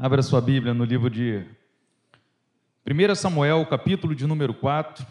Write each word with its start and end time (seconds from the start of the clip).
Abra 0.00 0.22
sua 0.22 0.40
Bíblia 0.40 0.72
no 0.72 0.84
livro 0.84 1.10
de 1.10 1.44
1 2.86 3.16
Samuel, 3.16 3.66
capítulo 3.66 4.14
de 4.14 4.28
número 4.28 4.54
4. 4.54 5.04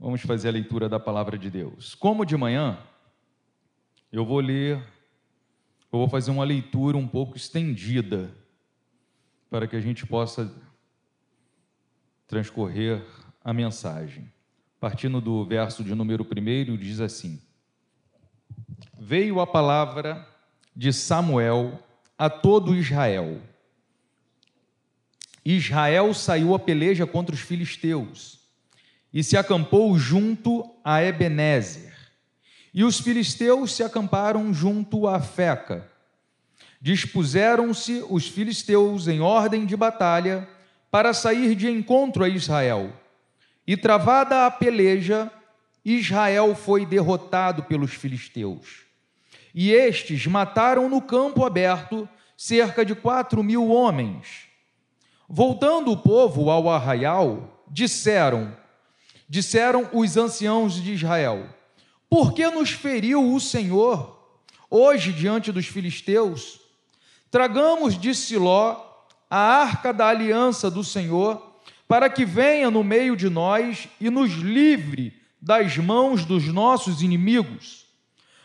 Vamos 0.00 0.20
fazer 0.20 0.48
a 0.48 0.50
leitura 0.50 0.88
da 0.88 0.98
palavra 0.98 1.38
de 1.38 1.48
Deus. 1.48 1.94
Como 1.94 2.26
de 2.26 2.36
manhã, 2.36 2.76
eu 4.10 4.26
vou 4.26 4.40
ler, 4.40 4.78
eu 5.92 5.98
vou 6.00 6.08
fazer 6.08 6.32
uma 6.32 6.42
leitura 6.42 6.96
um 6.96 7.06
pouco 7.06 7.36
estendida, 7.36 8.34
para 9.48 9.68
que 9.68 9.76
a 9.76 9.80
gente 9.80 10.04
possa 10.04 10.52
transcorrer 12.26 13.00
a 13.44 13.52
mensagem. 13.52 14.28
Partindo 14.80 15.20
do 15.20 15.44
verso 15.44 15.84
de 15.84 15.94
número 15.94 16.26
1, 16.26 16.76
diz 16.76 17.00
assim: 17.00 17.40
Veio 18.98 19.38
a 19.38 19.46
palavra 19.46 20.26
de 20.74 20.92
Samuel 20.92 21.80
a 22.18 22.28
todo 22.28 22.74
Israel 22.74 23.40
Israel 25.44 26.12
saiu 26.12 26.54
a 26.54 26.58
peleja 26.58 27.06
contra 27.06 27.34
os 27.34 27.40
filisteus 27.40 28.38
e 29.12 29.22
se 29.24 29.36
acampou 29.36 29.98
junto 29.98 30.64
a 30.84 31.02
Ebenezer. 31.02 31.94
E 32.74 32.84
os 32.84 33.00
filisteus 33.00 33.74
se 33.74 33.82
acamparam 33.82 34.52
junto 34.52 35.06
a 35.06 35.20
Feca. 35.20 35.90
Dispuseram-se 36.80 38.04
os 38.08 38.28
filisteus 38.28 39.08
em 39.08 39.20
ordem 39.20 39.64
de 39.64 39.76
batalha 39.76 40.48
para 40.90 41.12
sair 41.12 41.54
de 41.54 41.68
encontro 41.68 42.22
a 42.22 42.28
Israel. 42.28 42.92
E 43.66 43.76
travada 43.76 44.46
a 44.46 44.50
peleja, 44.50 45.30
Israel 45.84 46.54
foi 46.54 46.86
derrotado 46.86 47.62
pelos 47.64 47.92
filisteus. 47.94 48.84
E 49.54 49.72
estes 49.72 50.26
mataram 50.26 50.88
no 50.88 51.00
campo 51.00 51.44
aberto 51.44 52.08
cerca 52.36 52.84
de 52.84 52.94
quatro 52.94 53.42
mil 53.42 53.68
homens 53.68 54.47
Voltando 55.28 55.92
o 55.92 55.96
povo 55.96 56.48
ao 56.48 56.70
arraial, 56.70 57.62
disseram: 57.70 58.56
Disseram 59.28 59.90
os 59.92 60.16
anciãos 60.16 60.74
de 60.82 60.94
Israel: 60.94 61.46
Por 62.08 62.32
que 62.32 62.48
nos 62.48 62.70
feriu 62.70 63.34
o 63.34 63.38
Senhor 63.38 64.18
hoje 64.70 65.12
diante 65.12 65.52
dos 65.52 65.66
filisteus? 65.66 66.58
Tragamos 67.30 68.00
de 68.00 68.14
Siló 68.14 68.86
a 69.28 69.38
arca 69.38 69.92
da 69.92 70.08
aliança 70.08 70.70
do 70.70 70.82
Senhor, 70.82 71.60
para 71.86 72.08
que 72.08 72.24
venha 72.24 72.70
no 72.70 72.82
meio 72.82 73.14
de 73.14 73.28
nós 73.28 73.86
e 74.00 74.08
nos 74.08 74.32
livre 74.32 75.12
das 75.38 75.76
mãos 75.76 76.24
dos 76.24 76.46
nossos 76.46 77.02
inimigos. 77.02 77.84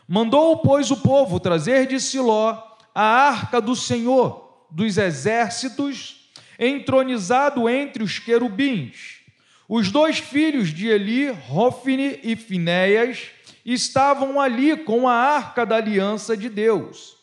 Mandou, 0.05 0.57
pois, 0.57 0.91
o 0.91 0.97
povo 0.97 1.39
trazer 1.39 1.87
de 1.87 1.97
Siló 1.97 2.61
a 2.93 3.03
arca 3.03 3.61
do 3.61 3.73
Senhor 3.73 4.65
dos 4.69 4.97
exércitos 4.97 6.22
entronizado 6.57 7.69
entre 7.69 8.03
os 8.03 8.19
querubins. 8.19 9.19
Os 9.67 9.91
dois 9.91 10.19
filhos 10.19 10.69
de 10.69 10.87
Eli, 10.87 11.29
Rofne 11.29 12.19
e 12.23 12.35
Finéias, 12.35 13.29
estavam 13.65 14.39
ali 14.39 14.75
com 14.77 15.07
a 15.07 15.13
arca 15.13 15.65
da 15.65 15.77
aliança 15.77 16.35
de 16.35 16.49
Deus. 16.49 17.15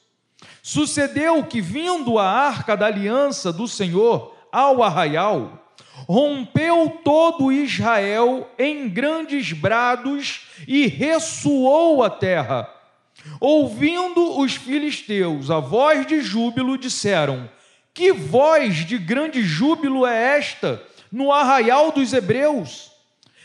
Sucedeu 0.62 1.44
que, 1.44 1.60
vindo 1.60 2.18
a 2.18 2.26
arca 2.26 2.76
da 2.76 2.86
aliança 2.86 3.52
do 3.52 3.68
Senhor 3.68 4.34
ao 4.50 4.82
arraial, 4.82 5.74
rompeu 6.08 6.98
todo 7.04 7.52
Israel 7.52 8.48
em 8.58 8.88
grandes 8.88 9.52
brados 9.52 10.46
e 10.66 10.86
ressoou 10.86 12.02
a 12.02 12.10
terra. 12.10 12.68
Ouvindo 13.38 14.38
os 14.38 14.54
filisteus 14.54 15.50
a 15.50 15.60
voz 15.60 16.06
de 16.06 16.22
júbilo, 16.22 16.78
disseram: 16.78 17.48
que 17.92 18.12
voz 18.12 18.86
de 18.86 18.98
grande 18.98 19.42
júbilo 19.42 20.06
é 20.06 20.38
esta 20.38 20.82
no 21.10 21.32
arraial 21.32 21.92
dos 21.92 22.12
hebreus? 22.12 22.90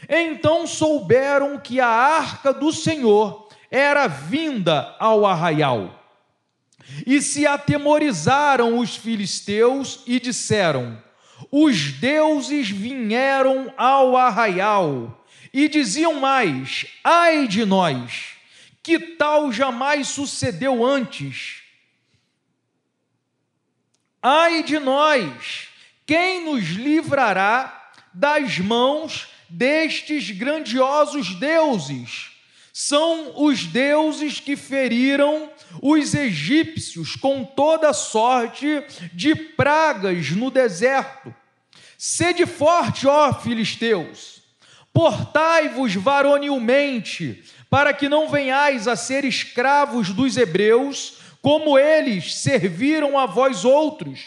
Então 0.07 0.67
souberam 0.67 1.59
que 1.59 1.79
a 1.79 1.87
arca 1.87 2.53
do 2.53 2.71
Senhor 2.71 3.49
era 3.71 4.07
vinda 4.07 4.95
ao 4.99 5.25
arraial. 5.25 6.03
E 7.05 7.21
se 7.21 7.47
atemorizaram 7.47 8.77
os 8.77 8.95
filisteus 8.95 10.03
e 10.05 10.19
disseram: 10.19 11.01
Os 11.51 11.91
deuses 11.93 12.69
vieram 12.69 13.73
ao 13.75 14.15
arraial. 14.15 15.25
E 15.51 15.67
diziam 15.67 16.19
mais: 16.19 16.85
Ai 17.03 17.47
de 17.47 17.65
nós, 17.65 18.35
que 18.83 18.99
tal 18.99 19.51
jamais 19.51 20.09
sucedeu 20.09 20.85
antes 20.85 21.64
Ai 24.27 24.63
de 24.63 24.79
nós! 24.79 25.67
Quem 26.03 26.45
nos 26.45 26.69
livrará 26.69 27.91
das 28.11 28.57
mãos 28.57 29.27
destes 29.47 30.31
grandiosos 30.31 31.35
deuses? 31.35 32.31
São 32.73 33.33
os 33.35 33.65
deuses 33.67 34.39
que 34.39 34.55
feriram 34.55 35.47
os 35.79 36.15
egípcios 36.15 37.15
com 37.15 37.43
toda 37.43 37.93
sorte 37.93 38.83
de 39.13 39.35
pragas 39.35 40.31
no 40.31 40.49
deserto. 40.49 41.31
Sede 41.95 42.47
forte, 42.47 43.05
ó 43.05 43.31
filisteus, 43.31 44.41
portai-vos 44.91 45.93
varonilmente, 45.93 47.43
para 47.69 47.93
que 47.93 48.09
não 48.09 48.27
venhais 48.27 48.87
a 48.87 48.95
ser 48.95 49.23
escravos 49.23 50.09
dos 50.09 50.35
hebreus, 50.35 51.24
como 51.45 51.77
eles 51.77 52.33
serviram 52.33 53.19
a 53.19 53.27
vós 53.27 53.63
outros. 53.63 54.19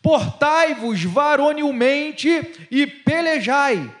Portai-vos 0.00 1.02
varonilmente 1.02 2.28
e 2.70 2.86
pelejai. 2.86 3.92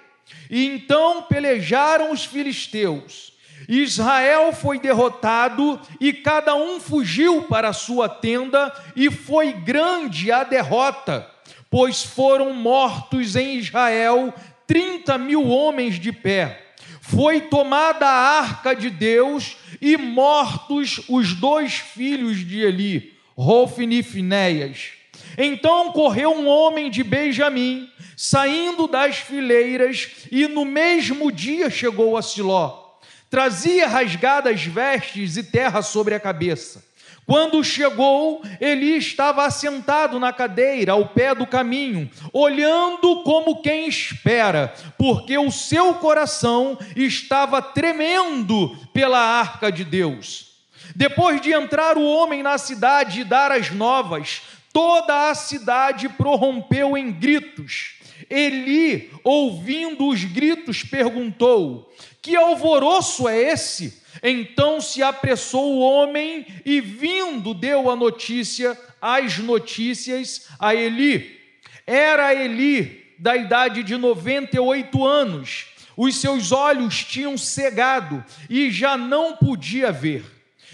E 0.48 0.64
então 0.64 1.22
pelejaram 1.22 2.12
os 2.12 2.24
filisteus. 2.24 3.32
Israel 3.68 4.52
foi 4.52 4.78
derrotado 4.78 5.80
e 6.00 6.12
cada 6.12 6.54
um 6.54 6.78
fugiu 6.78 7.42
para 7.42 7.70
a 7.70 7.72
sua 7.72 8.08
tenda, 8.08 8.72
e 8.94 9.10
foi 9.10 9.52
grande 9.52 10.30
a 10.30 10.44
derrota, 10.44 11.28
pois 11.68 12.04
foram 12.04 12.52
mortos 12.52 13.34
em 13.34 13.56
Israel 13.56 14.32
trinta 14.64 15.18
mil 15.18 15.48
homens 15.48 15.98
de 15.98 16.12
pé. 16.12 16.60
Foi 17.00 17.40
tomada 17.40 18.06
a 18.06 18.38
arca 18.38 18.76
de 18.76 18.90
Deus 18.90 19.56
e 19.84 19.98
mortos 19.98 21.02
os 21.10 21.34
dois 21.34 21.74
filhos 21.74 22.38
de 22.38 22.60
Eli, 22.60 23.12
Rofne 23.36 23.98
e 23.98 24.02
Finéias. 24.02 24.92
Então 25.36 25.92
correu 25.92 26.30
um 26.30 26.46
homem 26.46 26.90
de 26.90 27.02
Benjamim, 27.04 27.88
saindo 28.16 28.86
das 28.86 29.16
fileiras, 29.16 30.26
e 30.30 30.46
no 30.46 30.64
mesmo 30.64 31.30
dia 31.30 31.68
chegou 31.68 32.16
a 32.16 32.22
Siló. 32.22 32.98
Trazia 33.28 33.88
rasgadas 33.88 34.64
vestes 34.64 35.36
e 35.36 35.42
terra 35.42 35.82
sobre 35.82 36.14
a 36.14 36.20
cabeça. 36.20 36.83
Quando 37.26 37.64
chegou, 37.64 38.42
Eli 38.60 38.96
estava 38.98 39.46
assentado 39.46 40.18
na 40.18 40.32
cadeira, 40.32 40.92
ao 40.92 41.08
pé 41.08 41.34
do 41.34 41.46
caminho, 41.46 42.10
olhando 42.32 43.22
como 43.22 43.62
quem 43.62 43.88
espera, 43.88 44.74
porque 44.98 45.38
o 45.38 45.50
seu 45.50 45.94
coração 45.94 46.78
estava 46.94 47.62
tremendo 47.62 48.76
pela 48.92 49.18
arca 49.18 49.72
de 49.72 49.84
Deus. 49.84 50.52
Depois 50.94 51.40
de 51.40 51.52
entrar 51.52 51.96
o 51.96 52.04
homem 52.04 52.42
na 52.42 52.58
cidade 52.58 53.20
e 53.20 53.24
dar 53.24 53.50
as 53.50 53.70
novas, 53.70 54.42
toda 54.72 55.30
a 55.30 55.34
cidade 55.34 56.08
prorrompeu 56.10 56.96
em 56.96 57.10
gritos. 57.10 57.94
Eli, 58.28 59.10
ouvindo 59.22 60.08
os 60.08 60.24
gritos, 60.24 60.82
perguntou: 60.82 61.90
Que 62.24 62.34
alvoroço 62.34 63.28
é 63.28 63.38
esse? 63.52 64.02
Então 64.22 64.80
se 64.80 65.02
apressou 65.02 65.74
o 65.74 65.80
homem 65.80 66.46
e, 66.64 66.80
vindo, 66.80 67.52
deu 67.52 67.90
a 67.90 67.94
notícia, 67.94 68.80
as 68.98 69.36
notícias 69.36 70.48
a 70.58 70.74
Eli. 70.74 71.38
Era 71.86 72.34
Eli 72.34 73.12
da 73.18 73.36
idade 73.36 73.82
de 73.82 73.98
98 73.98 75.04
anos, 75.04 75.66
os 75.94 76.16
seus 76.16 76.50
olhos 76.50 77.04
tinham 77.04 77.36
cegado 77.36 78.24
e 78.48 78.70
já 78.70 78.96
não 78.96 79.36
podia 79.36 79.92
ver. 79.92 80.24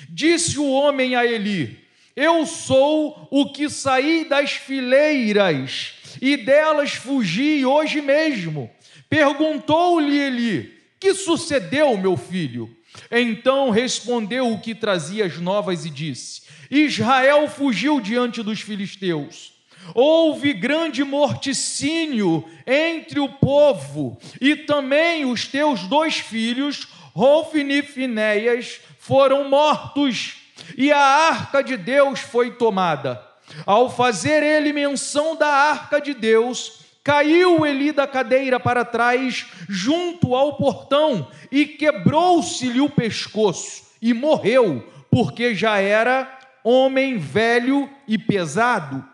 Disse 0.09 0.57
o 0.57 0.71
homem 0.71 1.17
a 1.17 1.27
Eli: 1.27 1.81
Eu 2.15 2.47
sou 2.47 3.27
o 3.29 3.53
que 3.53 3.69
saí 3.69 4.25
das 4.25 4.53
fileiras 4.53 5.95
e 6.23 6.37
delas 6.37 6.93
fugi 6.93 7.67
hoje 7.67 8.01
mesmo. 8.01 8.71
Perguntou-lhe 9.09 10.17
Eli: 10.17 10.80
Que 11.01 11.15
sucedeu, 11.15 11.97
meu 11.97 12.15
filho? 12.15 12.71
Então 13.11 13.71
respondeu 13.71 14.53
o 14.53 14.61
que 14.61 14.75
trazia 14.75 15.25
as 15.25 15.39
novas 15.39 15.87
e 15.87 15.91
disse: 15.91 16.43
Israel 16.71 17.49
fugiu 17.49 18.01
diante 18.01 18.43
dos 18.43 18.61
filisteus. 18.61 19.55
Houve 19.95 20.53
grande 20.53 21.03
morticínio 21.03 22.45
entre 22.67 23.19
o 23.19 23.29
povo, 23.29 24.19
e 24.41 24.55
também 24.55 25.25
os 25.25 25.47
teus 25.47 25.85
dois 25.85 26.17
filhos, 26.17 26.87
Rofne 27.15 27.79
e 27.79 27.83
Finéias, 27.83 28.81
foram 28.99 29.49
mortos, 29.49 30.37
e 30.77 30.93
a 30.93 30.99
arca 30.99 31.63
de 31.63 31.79
Deus 31.79 32.21
foi 32.21 32.53
tomada. 32.53 33.21
Ao 33.65 33.91
fazer 33.91 34.43
ele 34.43 34.73
menção 34.73 35.35
da 35.35 35.49
arca 35.49 35.99
de 36.01 36.13
Deus, 36.15 36.80
caiu 37.03 37.65
Eli 37.67 37.93
da 37.93 38.07
cadeira 38.07 38.61
para 38.61 38.85
trás, 38.85 39.47
junto 39.69 40.35
ao 40.35 40.57
portão, 40.57 41.31
e 41.51 41.67
quebrou-se-lhe 41.67 42.81
o 42.81 42.91
pescoço, 42.91 43.85
e 44.01 44.13
morreu, 44.13 44.87
porque 45.11 45.55
já 45.55 45.79
era 45.79 46.39
homem 46.63 47.19
velho 47.19 47.89
e 48.07 48.19
pesado. 48.19 49.05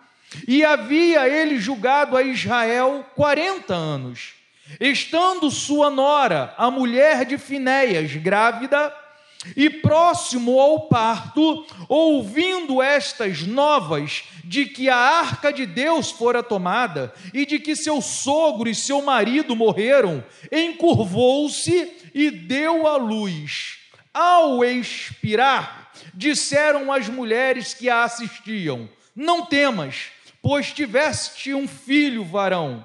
E 0.47 0.65
havia 0.65 1.29
ele 1.29 1.59
julgado 1.59 2.17
a 2.17 2.23
Israel 2.23 3.05
quarenta 3.15 3.75
anos. 3.75 4.35
Estando 4.81 5.51
sua 5.51 5.89
nora, 5.91 6.53
a 6.59 6.71
mulher 6.71 7.25
de 7.25 7.39
Finéias, 7.39 8.15
grávida, 8.17 8.93
e 9.57 9.69
próximo 9.69 10.59
ao 10.59 10.89
parto, 10.89 11.67
ouvindo 11.89 12.83
estas 12.83 13.43
novas 13.43 14.25
de 14.45 14.67
que 14.67 14.89
a 14.89 14.97
arca 14.97 15.53
de 15.53 15.67
Deus 15.67 16.11
fora 16.11 16.43
tomada 16.43 17.13
e 17.35 17.45
de 17.45 17.59
que 17.59 17.77
seu 17.77 18.01
sogro 18.01 18.69
e 18.69 18.75
seu 18.75 19.03
marido 19.03 19.55
morreram, 19.55 20.25
encurvou-se 20.51 21.93
e 22.15 22.31
deu 22.31 22.87
à 22.87 22.97
luz. 22.97 23.79
Ao 24.13 24.65
expirar, 24.65 25.93
disseram 26.15 26.93
as 26.93 27.09
mulheres 27.09 27.75
que 27.75 27.91
a 27.91 28.05
assistiam: 28.05 28.89
Não 29.15 29.45
temas, 29.45 30.07
pois 30.41 30.73
tiveste 30.73 31.53
um 31.53 31.69
filho 31.69 32.25
varão. 32.25 32.85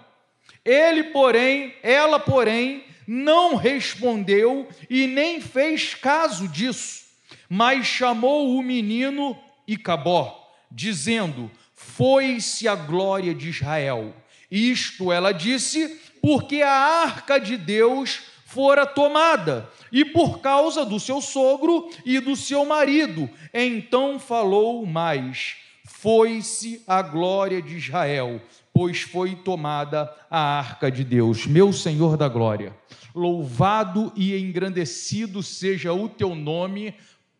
Ele, 0.63 1.05
porém, 1.05 1.73
ela, 1.81 2.19
porém, 2.19 2.83
não 3.07 3.55
respondeu 3.55 4.67
e 4.89 5.07
nem 5.07 5.41
fez 5.41 5.93
caso 5.95 6.47
disso, 6.47 7.05
mas 7.49 7.85
chamou 7.85 8.55
o 8.57 8.63
menino 8.63 9.37
Icabó, 9.67 10.51
dizendo: 10.71 11.49
Foi-se 11.73 12.67
a 12.67 12.75
glória 12.75 13.33
de 13.33 13.49
Israel. 13.49 14.15
Isto 14.49 15.11
ela 15.11 15.31
disse, 15.31 15.99
porque 16.21 16.61
a 16.61 16.71
arca 16.71 17.39
de 17.39 17.57
Deus 17.57 18.21
fora 18.45 18.85
tomada, 18.85 19.69
e 19.91 20.03
por 20.03 20.39
causa 20.39 20.85
do 20.85 20.99
seu 20.99 21.21
sogro 21.21 21.89
e 22.05 22.19
do 22.19 22.35
seu 22.35 22.65
marido. 22.65 23.29
Então 23.53 24.19
falou 24.19 24.85
mais: 24.85 25.55
Foi-se 25.85 26.83
a 26.85 27.01
glória 27.01 27.61
de 27.61 27.77
Israel 27.77 28.41
pois 28.73 29.01
foi 29.01 29.35
tomada 29.35 30.13
a 30.29 30.39
arca 30.39 30.91
de 30.91 31.03
Deus, 31.03 31.45
meu 31.45 31.73
Senhor 31.73 32.17
da 32.17 32.27
glória. 32.27 32.75
Louvado 33.13 34.11
e 34.15 34.37
engrandecido 34.37 35.43
seja 35.43 35.93
o 35.93 36.07
teu 36.07 36.33
nome 36.33 36.95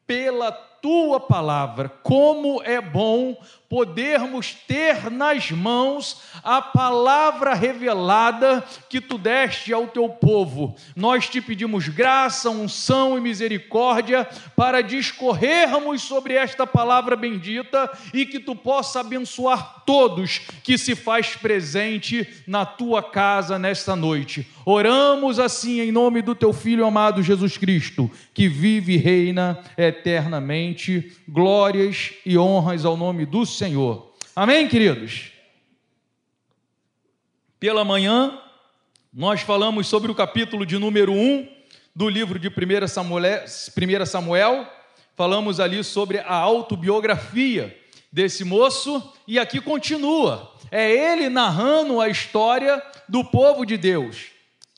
pela 0.06 0.52
tua 0.52 1.20
palavra. 1.20 1.88
Como 1.88 2.62
é 2.64 2.82
bom 2.82 3.38
podermos 3.72 4.54
ter 4.68 5.10
nas 5.10 5.50
mãos 5.50 6.24
a 6.44 6.62
palavra 6.62 7.54
revelada 7.54 8.62
que 8.90 9.00
tu 9.00 9.18
deste 9.18 9.72
ao 9.72 9.88
teu 9.88 10.10
povo. 10.10 10.76
Nós 10.94 11.30
te 11.30 11.40
pedimos 11.40 11.88
graça, 11.88 12.50
unção 12.50 13.18
e 13.18 13.22
misericórdia 13.22 14.28
para 14.58 14.82
discorrermos 14.82 16.02
sobre 16.02 16.34
esta 16.34 16.68
palavra 16.68 17.16
bendita 17.16 17.90
e 18.14 18.26
que 18.26 18.42
tu 18.42 18.58
possa 18.58 19.00
abençoar 19.00 19.84
todos 19.86 20.42
que 20.66 20.78
se 20.78 20.94
faz 20.94 21.38
presente 21.38 22.28
na 22.46 22.66
tua 22.66 23.02
casa 23.02 23.58
nesta 23.58 23.96
noite. 23.96 24.46
Oramos 24.66 25.40
assim 25.40 25.80
em 25.80 25.94
nome 25.94 26.22
do 26.22 26.36
teu 26.36 26.52
filho 26.52 26.86
amado 26.86 27.24
Jesus 27.24 27.58
Cristo, 27.58 28.12
que 28.34 28.50
vive 28.50 28.96
e 28.96 28.98
reina 28.98 29.60
eternamente. 29.78 31.14
Glórias 31.28 32.12
e 32.26 32.38
honras 32.38 32.84
ao 32.84 32.98
nome 32.98 33.26
do 33.26 33.46
Senhor 33.46 33.61
Senhor. 33.62 34.12
Amém, 34.36 34.68
queridos? 34.68 35.34
Pela 37.60 37.86
manhã, 37.86 38.42
nós 39.14 39.42
falamos 39.42 39.86
sobre 39.86 40.12
o 40.12 40.16
capítulo 40.16 40.66
de 40.66 40.80
número 40.80 41.14
1 41.14 41.48
do 41.96 42.10
livro 42.10 42.40
de 42.40 42.48
1 42.48 42.88
Samuel, 42.88 43.44
1 43.46 44.06
Samuel. 44.08 44.68
Falamos 45.16 45.60
ali 45.60 45.84
sobre 45.84 46.18
a 46.18 46.34
autobiografia 46.34 47.80
desse 48.12 48.44
moço 48.44 49.14
e 49.28 49.38
aqui 49.38 49.62
continua. 49.62 50.56
É 50.72 50.90
ele 50.90 51.30
narrando 51.30 52.02
a 52.02 52.10
história 52.10 52.82
do 53.08 53.24
povo 53.24 53.64
de 53.64 53.78
Deus. 53.78 54.31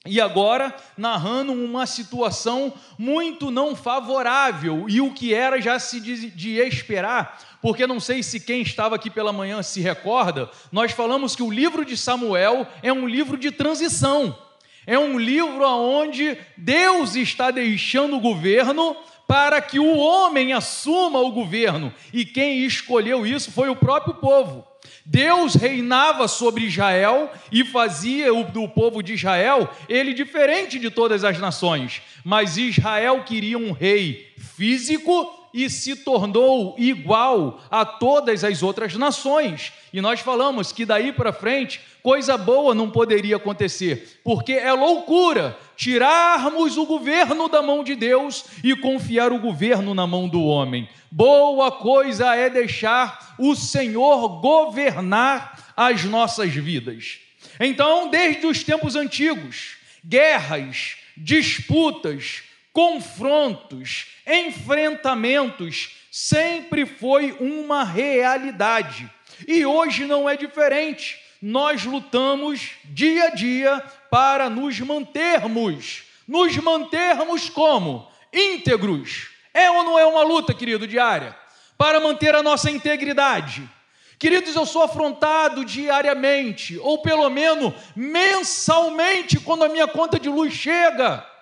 E 0.06 0.20
agora 0.20 0.76
narrando 0.98 1.54
uma 1.54 1.86
situação 1.86 2.74
muito 2.98 3.50
não 3.50 3.74
favorável 3.74 4.86
e 4.90 5.00
o 5.00 5.14
que 5.14 5.34
era 5.34 5.62
já 5.62 5.80
se 5.80 6.02
de, 6.02 6.30
de 6.30 6.58
esperar, 6.58 7.40
porque 7.62 7.88
não 7.88 8.02
sei 8.02 8.22
se 8.22 8.42
quem 8.42 8.62
estava 8.62 8.96
aqui 8.96 9.10
pela 9.10 9.32
manhã 9.32 9.64
se 9.64 9.80
recorda, 9.80 10.52
nós 10.74 10.92
falamos 10.92 11.38
que 11.38 11.44
o 11.44 11.50
livro 11.50 11.86
de 11.86 11.96
Samuel 11.96 12.68
é 12.82 12.92
um 12.92 13.08
livro 13.08 13.38
de 13.38 13.50
transição. 13.50 14.38
É 14.86 15.00
um 15.00 15.18
livro 15.18 15.66
onde 15.66 16.38
Deus 16.58 17.16
está 17.16 17.50
deixando 17.50 18.18
o 18.18 18.20
governo 18.20 18.98
para 19.26 19.62
que 19.62 19.80
o 19.80 19.96
homem 19.96 20.52
assuma 20.52 21.20
o 21.20 21.32
governo, 21.32 21.94
e 22.12 22.26
quem 22.26 22.66
escolheu 22.66 23.26
isso 23.26 23.52
foi 23.52 23.70
o 23.70 23.76
próprio 23.76 24.16
povo. 24.16 24.68
Deus 25.06 25.56
reinava 25.56 26.28
sobre 26.28 26.64
Israel 26.64 27.32
e 27.52 27.66
fazia 27.66 28.34
o 28.34 28.46
do 28.46 28.68
povo 28.70 29.04
de 29.04 29.14
Israel 29.14 29.70
ele 29.90 30.14
diferente 30.14 30.80
de 30.80 30.90
todas 30.90 31.24
as 31.24 31.38
nações, 31.40 32.02
mas 32.24 32.58
Israel 32.58 33.24
queria 33.24 33.58
um 33.58 33.72
rei 33.72 34.34
físico 34.38 35.43
e 35.54 35.70
se 35.70 35.96
tornou 35.96 36.76
igual 36.78 37.62
a 37.70 37.86
todas 37.86 38.44
as 38.44 38.64
outras 38.64 38.96
nações. 38.96 39.72
E 39.94 40.02
nós 40.02 40.20
falamos 40.20 40.72
que 40.72 40.86
daí 40.86 41.14
para 41.14 41.32
frente 41.32 41.80
coisa 42.02 42.38
boa 42.38 42.74
não 42.74 42.90
poderia 42.90 43.36
acontecer, 43.36 44.20
porque 44.24 44.54
é 44.54 44.74
loucura 44.74 45.58
tirarmos 45.78 46.78
o 46.78 46.86
governo 46.86 47.48
da 47.48 47.62
mão 47.62 47.84
de 47.84 47.96
Deus 47.96 48.46
e 48.64 48.76
confiar 48.76 49.32
o 49.32 49.40
governo 49.40 49.94
na 49.94 50.08
mão 50.08 50.28
do 50.28 50.44
homem. 50.44 50.90
Boa 51.12 51.72
coisa 51.72 52.36
é 52.36 52.50
deixar 52.50 53.36
o 53.38 53.56
Senhor 53.56 54.42
governar 54.42 55.74
as 55.78 56.04
nossas 56.04 56.52
vidas. 56.52 57.20
Então, 57.60 58.10
desde 58.10 58.46
os 58.48 58.64
tempos 58.64 58.96
antigos, 58.96 59.78
guerras, 60.04 60.96
disputas, 61.16 62.44
confrontos, 62.74 64.08
enfrentamentos, 64.25 65.92
sempre 66.12 66.86
foi 66.86 67.31
uma 67.40 67.84
realidade. 67.84 69.10
E 69.48 69.66
hoje 69.66 70.06
não 70.06 70.28
é 70.28 70.36
diferente. 70.36 71.20
Nós 71.40 71.86
lutamos 71.86 72.72
dia 72.86 73.25
a 73.25 73.30
dia 73.30 73.80
para 74.10 74.50
nos 74.50 74.80
mantermos. 74.80 76.03
Nos 76.27 76.58
mantermos 76.58 77.50
como? 77.50 78.10
Íntegros. 78.34 79.30
É 79.53 79.70
ou 79.70 79.84
não 79.84 80.00
é 80.00 80.06
uma 80.06 80.24
luta, 80.24 80.53
querido, 80.53 80.88
diária? 80.88 81.38
Para 81.77 82.00
manter 82.00 82.34
a 82.34 82.42
nossa 82.42 82.72
integridade. 82.72 83.70
Queridos, 84.18 84.56
eu 84.56 84.65
sou 84.65 84.84
afrontado 84.84 85.65
diariamente, 85.65 86.80
ou 86.80 87.01
pelo 87.01 87.30
menos 87.30 87.74
mensalmente, 87.96 89.39
quando 89.39 89.65
a 89.65 89.70
minha 89.70 89.86
conta 89.86 90.18
de 90.18 90.30
luz 90.30 90.53
chega. 90.53 91.33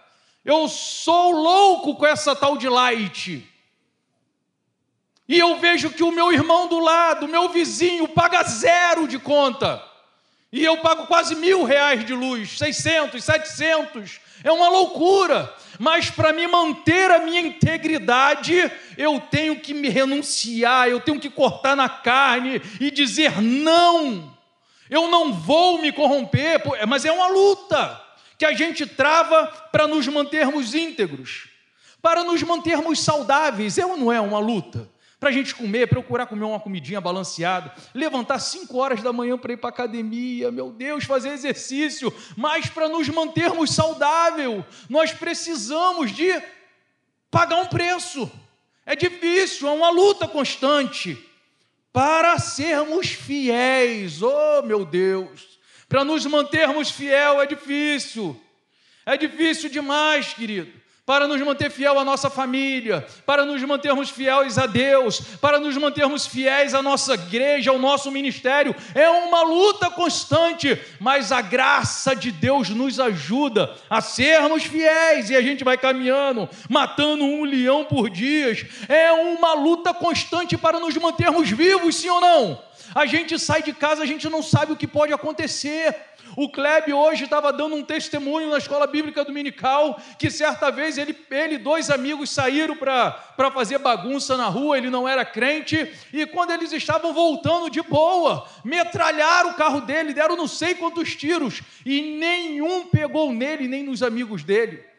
Eu 0.44 0.68
sou 0.68 1.32
louco 1.32 1.96
com 1.96 2.06
essa 2.06 2.36
tal 2.36 2.58
de 2.58 2.68
light. 2.68 3.48
E 5.28 5.40
eu 5.40 5.58
vejo 5.58 5.92
que 5.92 6.04
o 6.04 6.12
meu 6.12 6.34
irmão 6.34 6.68
do 6.68 6.80
lado, 6.80 7.28
meu 7.28 7.50
vizinho, 7.50 8.08
paga 8.08 8.44
zero 8.44 9.08
de 9.08 9.20
conta. 9.20 9.82
E 10.52 10.66
eu 10.66 10.78
pago 10.80 11.08
quase 11.08 11.36
mil 11.36 11.64
reais 11.64 12.04
de 12.04 12.14
luz, 12.14 12.58
600, 12.58 13.24
700. 13.24 14.20
É 14.44 14.52
uma 14.52 14.68
loucura. 14.68 15.54
Mas 15.80 16.10
para 16.10 16.34
me 16.34 16.46
manter 16.48 17.10
a 17.12 17.20
minha 17.20 17.40
integridade, 17.40 18.70
eu 18.98 19.20
tenho 19.20 19.60
que 19.60 19.74
me 19.74 19.90
renunciar, 19.90 20.90
eu 20.90 21.00
tenho 21.00 21.20
que 21.20 21.30
cortar 21.30 21.76
na 21.76 21.88
carne 21.88 22.62
e 22.80 22.92
dizer 22.92 23.42
não. 23.42 24.36
Eu 24.90 25.08
não 25.08 25.32
vou 25.32 25.78
me 25.78 25.92
corromper, 25.92 26.62
mas 26.88 27.06
é 27.06 27.12
uma 27.12 27.28
luta 27.28 28.11
que 28.42 28.46
a 28.46 28.54
gente 28.54 28.88
trava 28.88 29.46
para 29.72 29.86
nos 29.86 30.08
mantermos 30.08 30.74
íntegros, 30.74 31.48
para 32.02 32.24
nos 32.24 32.42
mantermos 32.42 33.00
saudáveis. 33.00 33.78
É 33.78 33.86
ou 33.86 33.96
não 33.96 34.12
é 34.12 34.20
uma 34.20 34.40
luta? 34.40 34.90
Para 35.20 35.30
a 35.30 35.32
gente 35.32 35.54
comer, 35.54 35.88
procurar 35.88 36.26
comer 36.26 36.46
uma 36.46 36.60
comidinha 36.60 37.00
balanceada, 37.00 37.72
levantar 37.94 38.40
5 38.40 38.76
horas 38.76 39.04
da 39.04 39.14
manhã 39.14 39.38
para 39.38 39.54
ir 39.54 39.58
para 39.58 39.70
a 39.70 39.74
academia, 39.74 40.50
meu 40.50 40.72
Deus, 40.72 41.04
fazer 41.04 41.30
exercício, 41.30 42.12
mas 42.36 42.68
para 42.68 42.90
nos 42.90 43.08
mantermos 43.10 43.76
saudável, 43.76 44.66
nós 44.90 45.12
precisamos 45.12 46.12
de 46.12 46.42
pagar 47.30 47.58
um 47.58 47.68
preço. 47.68 48.28
É 48.88 48.96
difícil, 48.96 49.68
é 49.68 49.72
uma 49.72 49.92
luta 49.92 50.28
constante 50.28 51.16
para 51.94 52.40
sermos 52.40 53.06
fiéis. 53.06 54.24
Oh, 54.24 54.64
meu 54.64 54.84
Deus! 54.84 55.61
Para 55.92 56.06
nos 56.06 56.26
mantermos 56.26 56.90
fiel 56.90 57.42
é 57.42 57.46
difícil. 57.46 58.42
É 59.06 59.18
difícil 59.18 59.70
demais, 59.70 60.34
querido. 60.34 60.72
para 61.06 61.28
nos 61.28 61.42
manter 61.42 61.70
fiel 61.70 62.00
à 62.00 62.06
nossa 62.06 62.30
família, 62.30 63.06
para 63.26 63.44
nos 63.44 63.62
mantermos 63.64 64.10
fiéis 64.10 64.58
a 64.58 64.66
Deus, 64.66 65.20
para 65.42 65.60
nos 65.60 65.76
mantermos 65.76 66.26
fiéis 66.26 66.74
à 66.74 66.82
nossa 66.82 67.16
igreja, 67.16 67.72
ao 67.72 67.78
nosso 67.78 68.10
ministério. 68.10 68.74
É 68.96 69.10
uma 69.10 69.42
luta 69.42 69.90
constante, 69.90 70.80
mas 71.02 71.34
a 71.34 71.42
graça 71.42 72.16
de 72.16 72.32
Deus 72.32 72.70
nos 72.70 72.98
ajuda 72.98 73.76
a 73.90 74.00
sermos 74.00 74.64
fiéis 74.64 75.30
e 75.30 75.36
a 75.36 75.42
gente 75.42 75.66
vai 75.66 75.78
caminhando, 75.78 76.48
matando 76.70 77.26
um 77.26 77.44
leão 77.44 77.84
por 77.84 78.10
dia. 78.10 78.32
É 78.88 79.12
uma 79.12 79.54
luta 79.54 79.94
constante 79.94 80.58
para 80.58 80.80
nos 80.80 80.96
mantermos 80.96 81.50
vivos, 81.50 81.96
sim 81.96 82.08
ou 82.08 82.22
não? 82.22 82.71
A 82.94 83.06
gente 83.06 83.40
sai 83.40 83.64
de 83.64 83.74
casa, 83.74 84.04
a 84.04 84.06
gente 84.06 84.28
não 84.30 84.44
sabe 84.44 84.74
o 84.74 84.76
que 84.76 84.88
pode 84.88 85.14
acontecer. 85.14 85.96
O 86.36 86.50
Kleb 86.50 86.94
hoje 86.94 87.26
estava 87.26 87.52
dando 87.52 87.76
um 87.76 87.84
testemunho 87.84 88.50
na 88.50 88.58
escola 88.58 88.88
bíblica 88.88 89.24
dominical 89.26 90.00
que 90.18 90.30
certa 90.30 90.72
vez 90.72 90.98
ele 90.98 91.16
e 91.32 91.58
dois 91.58 91.90
amigos 91.90 92.30
saíram 92.30 92.76
para 92.76 93.52
fazer 93.54 93.78
bagunça 93.80 94.38
na 94.38 94.48
rua, 94.48 94.78
ele 94.78 94.90
não 94.90 95.08
era 95.08 95.26
crente, 95.26 95.92
e 96.14 96.26
quando 96.26 96.52
eles 96.52 96.72
estavam 96.72 97.14
voltando 97.14 97.70
de 97.70 97.82
boa, 97.82 98.48
metralharam 98.64 99.52
o 99.52 99.56
carro 99.56 99.82
dele, 99.82 100.14
deram 100.14 100.38
não 100.38 100.48
sei 100.48 100.76
quantos 100.76 101.16
tiros, 101.16 101.62
e 101.86 102.18
nenhum 102.18 102.86
pegou 102.88 103.32
nele 103.34 103.68
nem 103.68 103.84
nos 103.84 104.04
amigos 104.04 104.44
dele. 104.44 104.91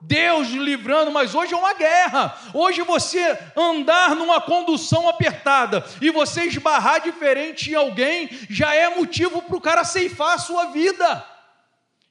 Deus 0.00 0.48
livrando, 0.48 1.10
mas 1.10 1.34
hoje 1.34 1.52
é 1.52 1.56
uma 1.56 1.74
guerra. 1.74 2.38
Hoje 2.54 2.82
você 2.82 3.38
andar 3.54 4.16
numa 4.16 4.40
condução 4.40 5.08
apertada 5.08 5.84
e 6.00 6.10
você 6.10 6.44
esbarrar 6.44 7.02
diferente 7.02 7.70
em 7.70 7.74
alguém 7.74 8.28
já 8.48 8.74
é 8.74 8.94
motivo 8.94 9.42
para 9.42 9.56
o 9.56 9.60
cara 9.60 9.84
ceifar 9.84 10.34
a 10.34 10.38
sua 10.38 10.66
vida. 10.66 11.26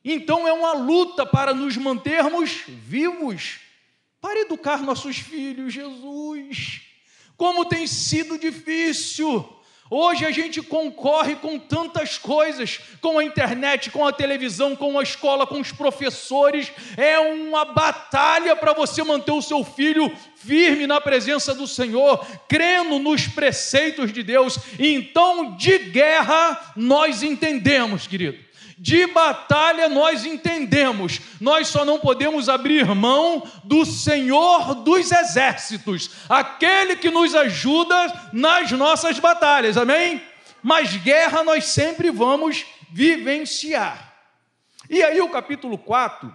Então 0.04 0.48
é 0.48 0.54
uma 0.54 0.74
luta 0.74 1.26
para 1.26 1.54
nos 1.54 1.76
mantermos 1.78 2.64
vivos, 2.68 3.60
para 4.22 4.42
educar 4.42 4.82
nossos 4.84 5.18
filhos, 5.18 5.74
Jesus. 5.74 6.82
Como 7.36 7.66
tem 7.66 7.88
sido 7.88 8.38
difícil 8.38 9.59
Hoje 9.92 10.24
a 10.24 10.30
gente 10.30 10.62
concorre 10.62 11.36
com 11.36 11.58
tantas 11.58 12.16
coisas, 12.16 12.80
com 13.02 13.18
a 13.18 13.24
internet, 13.24 13.90
com 13.90 14.06
a 14.06 14.14
televisão, 14.14 14.76
com 14.76 15.00
a 15.00 15.04
escola, 15.04 15.48
com 15.48 15.60
os 15.60 15.72
professores. 15.72 16.72
É 16.96 17.18
uma 17.18 17.66
batalha 17.66 18.56
para 18.56 18.72
você 18.74 19.04
manter 19.04 19.32
o 19.32 19.42
seu 19.42 19.64
filho 19.64 20.16
firme 20.36 20.86
na 20.86 21.02
presença 21.02 21.56
do 21.56 21.68
Senhor, 21.68 22.24
crendo 22.48 23.00
nos 23.00 23.28
preceitos 23.28 24.14
de 24.14 24.22
Deus. 24.22 24.60
Então, 24.78 25.56
de 25.56 25.80
guerra, 25.80 26.74
nós 26.76 27.24
entendemos, 27.24 28.06
querido 28.06 28.49
de 28.80 29.06
batalha 29.08 29.90
nós 29.90 30.26
entendemos, 30.26 31.20
nós 31.42 31.68
só 31.68 31.84
não 31.84 32.00
podemos 32.00 32.48
abrir 32.48 32.86
mão 32.96 33.46
do 33.66 33.86
Senhor 33.86 34.74
dos 34.74 35.12
exércitos, 35.12 36.12
aquele 36.30 36.96
que 36.96 37.10
nos 37.10 37.36
ajuda 37.36 38.30
nas 38.32 38.72
nossas 38.72 39.20
batalhas, 39.20 39.76
amém? 39.76 40.24
Mas 40.64 40.96
guerra 40.96 41.44
nós 41.44 41.66
sempre 41.66 42.10
vamos 42.10 42.66
vivenciar. 42.90 44.14
E 44.90 45.04
aí, 45.04 45.20
o 45.20 45.30
capítulo 45.30 45.78
4 45.78 46.34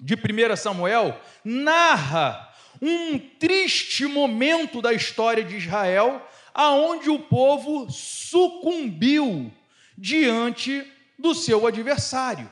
de 0.00 0.14
1 0.14 0.56
Samuel 0.56 1.20
narra 1.44 2.54
um 2.80 3.18
triste 3.18 4.06
momento 4.06 4.80
da 4.80 4.94
história 4.94 5.44
de 5.44 5.56
Israel, 5.56 6.26
aonde 6.54 7.10
o 7.10 7.18
povo 7.18 7.90
sucumbiu 7.90 9.52
diante 9.96 10.90
do 11.18 11.34
seu 11.34 11.66
adversário. 11.66 12.50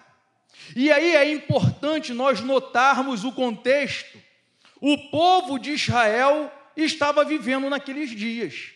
E 0.74 0.90
aí 0.90 1.14
é 1.14 1.32
importante 1.32 2.12
nós 2.12 2.40
notarmos 2.40 3.24
o 3.24 3.32
contexto. 3.32 4.18
O 4.80 4.96
povo 5.10 5.58
de 5.58 5.72
Israel 5.72 6.52
estava 6.76 7.24
vivendo 7.24 7.68
naqueles 7.68 8.10
dias. 8.10 8.72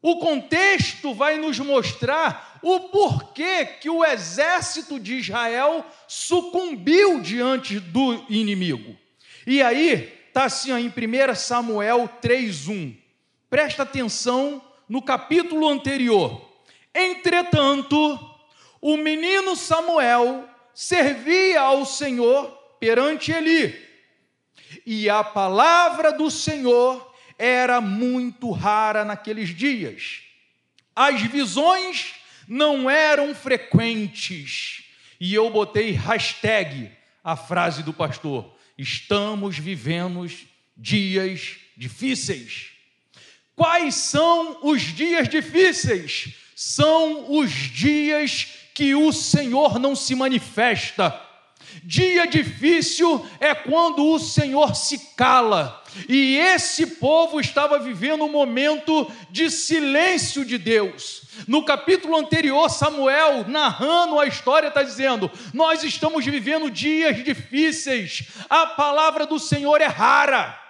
O 0.00 0.16
contexto 0.16 1.14
vai 1.14 1.38
nos 1.38 1.58
mostrar 1.60 2.58
o 2.60 2.80
porquê 2.88 3.64
que 3.64 3.88
o 3.88 4.04
exército 4.04 4.98
de 4.98 5.18
Israel 5.18 5.86
sucumbiu 6.08 7.20
diante 7.20 7.78
do 7.78 8.24
inimigo. 8.28 8.96
E 9.46 9.62
aí, 9.62 10.12
está 10.26 10.44
assim 10.44 10.72
ó, 10.72 10.78
em 10.78 10.88
1 10.88 11.34
Samuel 11.36 12.10
3,1. 12.20 12.96
Presta 13.48 13.84
atenção 13.84 14.62
no 14.88 15.00
capítulo 15.00 15.68
anterior. 15.68 16.48
Entretanto, 16.94 18.31
o 18.82 18.96
menino 18.96 19.54
Samuel 19.54 20.48
servia 20.74 21.60
ao 21.60 21.86
Senhor 21.86 22.50
perante 22.80 23.30
Eli, 23.30 23.80
e 24.84 25.08
a 25.08 25.22
palavra 25.22 26.12
do 26.12 26.28
Senhor 26.28 27.14
era 27.38 27.80
muito 27.80 28.50
rara 28.50 29.04
naqueles 29.04 29.50
dias. 29.50 30.22
As 30.96 31.22
visões 31.22 32.14
não 32.48 32.90
eram 32.90 33.32
frequentes, 33.36 34.82
e 35.20 35.32
eu 35.32 35.48
botei 35.48 35.92
hashtag 35.92 36.90
a 37.22 37.36
frase 37.36 37.84
do 37.84 37.92
pastor: 37.92 38.52
estamos 38.76 39.56
vivendo 39.58 40.26
dias 40.76 41.56
difíceis. 41.76 42.72
Quais 43.54 43.94
são 43.94 44.58
os 44.66 44.82
dias 44.82 45.28
difíceis? 45.28 46.34
São 46.56 47.32
os 47.38 47.50
dias 47.50 48.61
que 48.74 48.94
o 48.94 49.12
Senhor 49.12 49.78
não 49.78 49.94
se 49.94 50.14
manifesta. 50.14 51.20
Dia 51.84 52.26
difícil 52.26 53.24
é 53.40 53.54
quando 53.54 54.06
o 54.06 54.18
Senhor 54.18 54.74
se 54.74 54.98
cala. 55.16 55.82
E 56.08 56.36
esse 56.36 56.86
povo 56.86 57.40
estava 57.40 57.78
vivendo 57.78 58.24
um 58.24 58.30
momento 58.30 59.10
de 59.30 59.50
silêncio 59.50 60.44
de 60.44 60.58
Deus. 60.58 61.22
No 61.46 61.64
capítulo 61.64 62.16
anterior, 62.16 62.68
Samuel, 62.70 63.46
narrando 63.48 64.18
a 64.18 64.26
história, 64.26 64.68
está 64.68 64.82
dizendo: 64.82 65.30
Nós 65.52 65.82
estamos 65.82 66.24
vivendo 66.24 66.70
dias 66.70 67.22
difíceis, 67.22 68.24
a 68.48 68.66
palavra 68.66 69.26
do 69.26 69.38
Senhor 69.38 69.80
é 69.80 69.86
rara. 69.86 70.61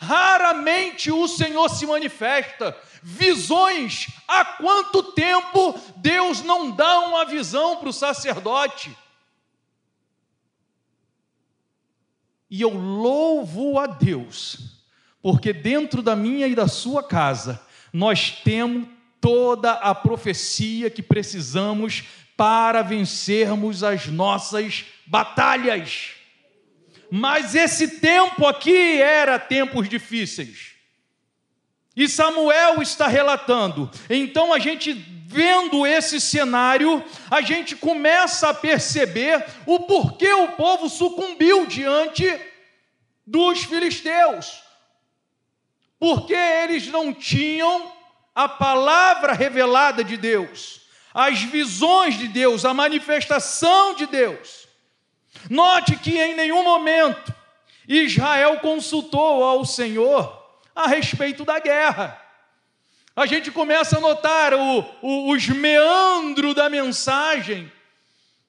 Raramente 0.00 1.10
o 1.10 1.26
Senhor 1.26 1.68
se 1.68 1.86
manifesta 1.86 2.76
visões. 3.02 4.08
Há 4.26 4.44
quanto 4.44 5.02
tempo 5.12 5.78
Deus 5.96 6.42
não 6.42 6.70
dá 6.70 7.00
uma 7.00 7.24
visão 7.24 7.76
para 7.76 7.88
o 7.88 7.92
sacerdote? 7.92 8.96
E 12.50 12.60
eu 12.60 12.70
louvo 12.70 13.78
a 13.78 13.86
Deus, 13.86 14.78
porque 15.20 15.52
dentro 15.52 16.02
da 16.02 16.14
minha 16.14 16.46
e 16.46 16.54
da 16.54 16.68
sua 16.68 17.02
casa, 17.02 17.60
nós 17.92 18.30
temos 18.30 18.88
toda 19.20 19.72
a 19.72 19.94
profecia 19.94 20.88
que 20.88 21.02
precisamos 21.02 22.04
para 22.36 22.82
vencermos 22.82 23.82
as 23.82 24.06
nossas 24.06 24.84
batalhas. 25.06 26.13
Mas 27.16 27.54
esse 27.54 28.00
tempo 28.00 28.44
aqui 28.44 29.00
era 29.00 29.38
tempos 29.38 29.88
difíceis. 29.88 30.72
E 31.94 32.08
Samuel 32.08 32.82
está 32.82 33.06
relatando. 33.06 33.88
Então 34.10 34.52
a 34.52 34.58
gente 34.58 34.92
vendo 34.92 35.86
esse 35.86 36.20
cenário, 36.20 37.04
a 37.30 37.40
gente 37.40 37.76
começa 37.76 38.48
a 38.48 38.54
perceber 38.54 39.46
o 39.64 39.78
porquê 39.78 40.32
o 40.32 40.48
povo 40.56 40.88
sucumbiu 40.88 41.66
diante 41.66 42.26
dos 43.24 43.62
filisteus. 43.62 44.64
Porque 46.00 46.34
eles 46.34 46.88
não 46.88 47.14
tinham 47.14 47.92
a 48.34 48.48
palavra 48.48 49.32
revelada 49.34 50.02
de 50.02 50.16
Deus, 50.16 50.80
as 51.14 51.40
visões 51.42 52.18
de 52.18 52.26
Deus, 52.26 52.64
a 52.64 52.74
manifestação 52.74 53.94
de 53.94 54.06
Deus. 54.06 54.63
Note 55.50 55.96
que 55.96 56.18
em 56.18 56.34
nenhum 56.34 56.62
momento 56.62 57.34
Israel 57.88 58.58
consultou 58.60 59.44
ao 59.44 59.64
Senhor 59.64 60.42
a 60.74 60.88
respeito 60.88 61.44
da 61.44 61.58
guerra. 61.58 62.20
A 63.16 63.26
gente 63.26 63.50
começa 63.50 63.98
a 63.98 64.00
notar 64.00 64.54
o, 64.54 64.84
o, 65.00 65.30
os 65.30 65.46
meandros 65.48 66.54
da 66.54 66.68
mensagem. 66.68 67.70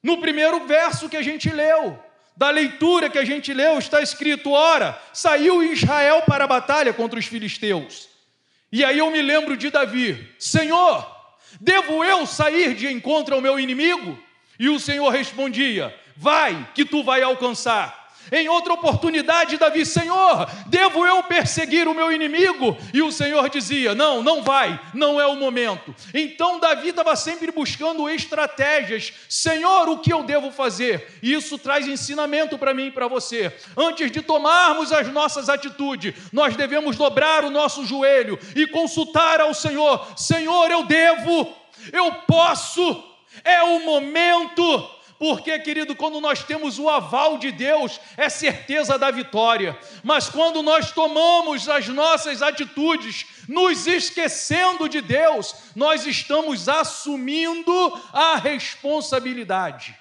No 0.02 0.18
primeiro 0.18 0.66
verso 0.66 1.08
que 1.08 1.16
a 1.16 1.22
gente 1.22 1.48
leu, 1.50 1.98
da 2.36 2.50
leitura 2.50 3.08
que 3.08 3.18
a 3.18 3.24
gente 3.24 3.54
leu, 3.54 3.78
está 3.78 4.02
escrito: 4.02 4.50
Ora, 4.50 5.00
saiu 5.12 5.62
Israel 5.62 6.22
para 6.22 6.44
a 6.44 6.48
batalha 6.48 6.92
contra 6.92 7.18
os 7.18 7.26
filisteus. 7.26 8.08
E 8.72 8.84
aí 8.84 8.98
eu 8.98 9.10
me 9.10 9.22
lembro 9.22 9.56
de 9.56 9.70
Davi: 9.70 10.34
Senhor, 10.38 11.06
devo 11.60 12.04
eu 12.04 12.26
sair 12.26 12.74
de 12.74 12.88
encontro 12.88 13.34
ao 13.34 13.40
meu 13.40 13.60
inimigo? 13.60 14.18
E 14.58 14.68
o 14.68 14.80
Senhor 14.80 15.08
respondia: 15.10 15.94
Vai, 16.16 16.68
que 16.74 16.84
tu 16.84 17.02
vai 17.02 17.22
alcançar. 17.22 18.06
Em 18.32 18.48
outra 18.48 18.72
oportunidade, 18.72 19.56
Davi, 19.56 19.86
Senhor, 19.86 20.50
devo 20.66 21.06
eu 21.06 21.22
perseguir 21.22 21.86
o 21.86 21.94
meu 21.94 22.10
inimigo? 22.10 22.76
E 22.92 23.00
o 23.00 23.12
Senhor 23.12 23.48
dizia: 23.48 23.94
Não, 23.94 24.22
não 24.22 24.42
vai, 24.42 24.80
não 24.92 25.20
é 25.20 25.26
o 25.26 25.36
momento. 25.36 25.94
Então 26.12 26.58
Davi 26.58 26.88
estava 26.88 27.14
sempre 27.14 27.52
buscando 27.52 28.08
estratégias. 28.08 29.12
Senhor, 29.28 29.88
o 29.88 29.98
que 29.98 30.12
eu 30.12 30.24
devo 30.24 30.50
fazer? 30.50 31.18
E 31.22 31.32
isso 31.34 31.56
traz 31.56 31.86
ensinamento 31.86 32.58
para 32.58 32.74
mim 32.74 32.86
e 32.86 32.90
para 32.90 33.06
você. 33.06 33.54
Antes 33.76 34.10
de 34.10 34.20
tomarmos 34.20 34.92
as 34.92 35.06
nossas 35.08 35.48
atitudes, 35.48 36.14
nós 36.32 36.56
devemos 36.56 36.96
dobrar 36.96 37.44
o 37.44 37.50
nosso 37.50 37.86
joelho 37.86 38.38
e 38.56 38.66
consultar 38.66 39.40
ao 39.40 39.54
Senhor: 39.54 40.04
Senhor, 40.16 40.68
eu 40.68 40.82
devo, 40.84 41.54
eu 41.92 42.12
posso, 42.26 43.04
é 43.44 43.62
o 43.62 43.84
momento 43.84 44.95
porque, 45.18 45.58
querido, 45.60 45.96
quando 45.96 46.20
nós 46.20 46.42
temos 46.42 46.78
o 46.78 46.88
aval 46.88 47.38
de 47.38 47.50
Deus, 47.50 47.98
é 48.16 48.28
certeza 48.28 48.98
da 48.98 49.10
vitória. 49.10 49.78
Mas 50.04 50.28
quando 50.28 50.62
nós 50.62 50.92
tomamos 50.92 51.68
as 51.68 51.88
nossas 51.88 52.42
atitudes, 52.42 53.24
nos 53.48 53.86
esquecendo 53.86 54.88
de 54.88 55.00
Deus, 55.00 55.54
nós 55.74 56.06
estamos 56.06 56.68
assumindo 56.68 57.72
a 58.12 58.36
responsabilidade. 58.36 59.96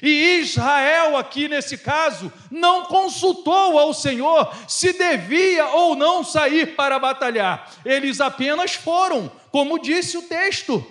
E 0.00 0.38
Israel, 0.38 1.16
aqui 1.16 1.48
nesse 1.48 1.76
caso, 1.76 2.32
não 2.48 2.84
consultou 2.84 3.76
ao 3.76 3.92
Senhor 3.92 4.54
se 4.68 4.92
devia 4.92 5.66
ou 5.66 5.96
não 5.96 6.22
sair 6.22 6.76
para 6.76 6.96
batalhar. 6.98 7.68
Eles 7.84 8.20
apenas 8.20 8.74
foram, 8.74 9.30
como 9.50 9.80
disse 9.80 10.16
o 10.16 10.22
texto. 10.22 10.86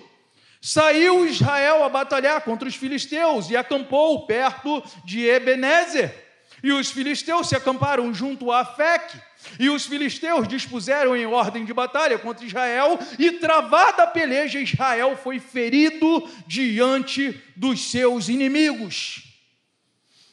Saiu 0.60 1.26
Israel 1.26 1.82
a 1.82 1.88
batalhar 1.88 2.42
contra 2.42 2.68
os 2.68 2.74
filisteus 2.74 3.48
e 3.48 3.56
acampou 3.56 4.26
perto 4.26 4.82
de 5.04 5.26
Ebenezer. 5.26 6.28
E 6.62 6.70
os 6.72 6.90
filisteus 6.90 7.48
se 7.48 7.56
acamparam 7.56 8.12
junto 8.12 8.52
a 8.52 8.60
Afec. 8.60 9.18
E 9.58 9.70
os 9.70 9.86
filisteus 9.86 10.46
dispuseram 10.46 11.16
em 11.16 11.24
ordem 11.24 11.64
de 11.64 11.72
batalha 11.72 12.18
contra 12.18 12.44
Israel, 12.44 12.98
e 13.18 13.32
travada 13.32 14.02
a 14.02 14.06
peleja, 14.06 14.60
Israel 14.60 15.16
foi 15.16 15.38
ferido 15.38 16.28
diante 16.46 17.40
dos 17.56 17.90
seus 17.90 18.28
inimigos. 18.28 19.22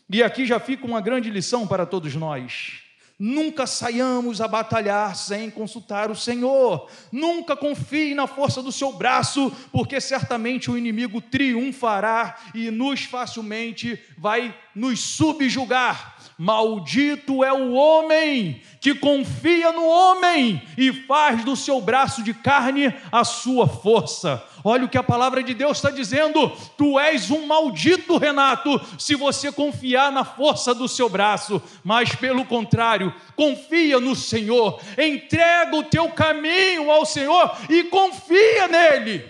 E 0.09 0.21
aqui 0.21 0.45
já 0.45 0.59
fica 0.59 0.85
uma 0.85 0.99
grande 0.99 1.29
lição 1.29 1.65
para 1.65 1.85
todos 1.85 2.15
nós. 2.15 2.86
Nunca 3.19 3.65
saiamos 3.65 4.41
a 4.41 4.47
batalhar 4.47 5.15
sem 5.15 5.49
consultar 5.49 6.11
o 6.11 6.15
Senhor. 6.15 6.87
Nunca 7.11 7.55
confie 7.55 8.13
na 8.13 8.27
força 8.27 8.61
do 8.61 8.71
seu 8.71 8.93
braço, 8.93 9.51
porque 9.71 9.99
certamente 9.99 10.69
o 10.69 10.77
inimigo 10.77 11.19
triunfará 11.19 12.37
e 12.53 12.69
nos 12.69 13.05
facilmente 13.05 13.99
vai 14.19 14.55
nos 14.75 14.99
subjugar. 14.99 16.16
Maldito 16.37 17.43
é 17.43 17.51
o 17.51 17.73
homem 17.73 18.61
que 18.79 18.93
confia 18.93 19.71
no 19.71 19.83
homem 19.83 20.61
e 20.77 20.93
faz 20.93 21.43
do 21.43 21.55
seu 21.55 21.81
braço 21.81 22.21
de 22.21 22.31
carne 22.31 22.93
a 23.11 23.23
sua 23.23 23.67
força. 23.67 24.43
Olha 24.63 24.85
o 24.85 24.89
que 24.89 24.99
a 24.99 25.03
palavra 25.03 25.41
de 25.41 25.55
Deus 25.55 25.77
está 25.77 25.89
dizendo: 25.89 26.51
tu 26.77 26.99
és 26.99 27.31
um 27.31 27.47
maldito, 27.47 28.17
Renato, 28.17 28.79
se 28.99 29.15
você 29.15 29.51
confiar 29.51 30.11
na 30.11 30.23
força 30.23 30.75
do 30.75 30.87
seu 30.87 31.09
braço, 31.09 31.59
mas 31.83 32.13
pelo 32.13 32.45
contrário, 32.45 33.11
confia 33.35 33.99
no 33.99 34.15
Senhor, 34.15 34.79
entrega 34.95 35.75
o 35.75 35.83
teu 35.83 36.09
caminho 36.09 36.91
ao 36.91 37.03
Senhor 37.03 37.57
e 37.67 37.85
confia 37.85 38.67
nele, 38.67 39.25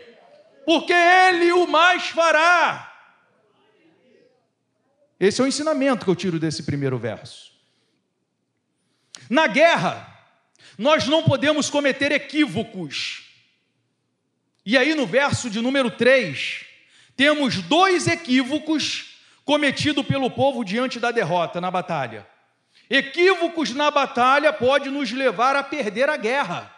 porque 0.65 0.93
Ele 0.93 1.53
o 1.53 1.65
mais 1.65 2.07
fará. 2.07 2.86
Esse 5.19 5.41
é 5.41 5.43
o 5.43 5.47
ensinamento 5.47 6.05
que 6.05 6.11
eu 6.11 6.15
tiro 6.15 6.39
desse 6.39 6.63
primeiro 6.63 6.97
verso. 6.97 7.51
Na 9.29 9.47
guerra, 9.47 10.15
nós 10.77 11.07
não 11.07 11.23
podemos 11.23 11.69
cometer 11.69 12.11
equívocos. 12.11 13.23
E 14.65 14.77
aí, 14.77 14.93
no 14.93 15.07
verso 15.07 15.49
de 15.49 15.59
número 15.59 15.89
3, 15.89 16.65
temos 17.15 17.61
dois 17.63 18.07
equívocos 18.07 19.17
cometidos 19.43 20.05
pelo 20.05 20.29
povo 20.29 20.63
diante 20.63 20.99
da 20.99 21.09
derrota 21.09 21.59
na 21.59 21.71
batalha. 21.71 22.27
Equívocos 22.89 23.71
na 23.71 23.89
batalha 23.89 24.53
pode 24.53 24.89
nos 24.89 25.11
levar 25.11 25.55
a 25.55 25.63
perder 25.63 26.09
a 26.09 26.17
guerra. 26.17 26.73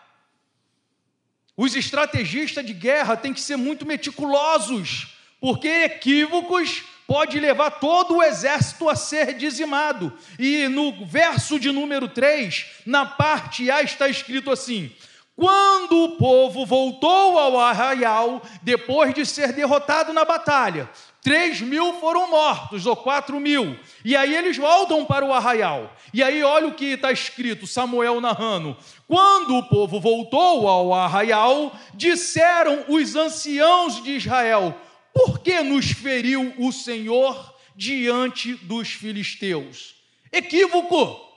Os 1.58 1.76
estrategistas 1.76 2.66
de 2.66 2.74
guerra 2.74 3.18
têm 3.18 3.34
que 3.34 3.42
ser 3.42 3.58
muito 3.58 3.86
meticulosos, 3.86 5.18
porque 5.42 5.68
equívocos 5.68 6.84
pode 7.10 7.40
levar 7.40 7.72
todo 7.72 8.18
o 8.18 8.24
exército 8.24 8.88
a 8.88 8.96
ser 8.96 9.34
dizimado. 9.34 10.14
E 10.38 10.68
no 10.68 11.04
verso 11.08 11.60
de 11.60 11.72
número 11.72 12.08
3, 12.08 12.68
na 12.86 13.04
parte 13.04 13.72
A, 13.72 13.82
está 13.82 14.08
escrito 14.08 14.52
assim: 14.52 14.92
Quando 15.36 16.04
o 16.04 16.18
povo 16.18 16.68
voltou 16.68 17.40
ao 17.40 17.60
arraial, 17.60 18.44
depois 18.62 19.12
de 19.16 19.26
ser 19.26 19.54
derrotado 19.54 20.14
na 20.14 20.24
batalha, 20.24 20.88
três 21.24 21.60
mil 21.60 21.94
foram 21.94 22.30
mortos, 22.30 22.86
ou 22.86 22.96
quatro 22.96 23.40
mil. 23.40 23.76
E 24.06 24.16
aí 24.16 24.36
eles 24.36 24.56
voltam 24.56 25.04
para 25.04 25.26
o 25.26 25.34
arraial. 25.34 25.92
E 26.14 26.22
aí 26.22 26.44
olha 26.44 26.68
o 26.68 26.76
que 26.76 26.94
está 26.94 27.12
escrito, 27.12 27.66
Samuel 27.66 28.22
narrando. 28.22 28.78
Quando 29.08 29.58
o 29.58 29.64
povo 29.64 30.00
voltou 30.00 30.68
ao 30.68 30.94
arraial, 30.94 31.76
disseram 31.96 32.86
os 32.88 33.16
anciãos 33.16 34.04
de 34.04 34.12
Israel: 34.12 34.80
por 35.14 35.40
que 35.40 35.62
nos 35.62 35.92
feriu 35.92 36.54
o 36.58 36.72
Senhor 36.72 37.56
diante 37.76 38.56
dos 38.56 38.90
filisteus? 38.90 39.96
Equívoco. 40.32 41.28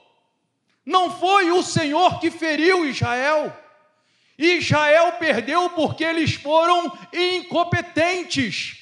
Não 0.85 1.11
foi 1.11 1.51
o 1.51 1.63
Senhor 1.63 2.19
que 2.19 2.29
feriu 2.29 2.87
Israel. 2.87 3.55
Israel 4.37 5.13
perdeu 5.13 5.69
porque 5.69 6.03
eles 6.03 6.33
foram 6.33 6.91
incompetentes. 7.13 8.77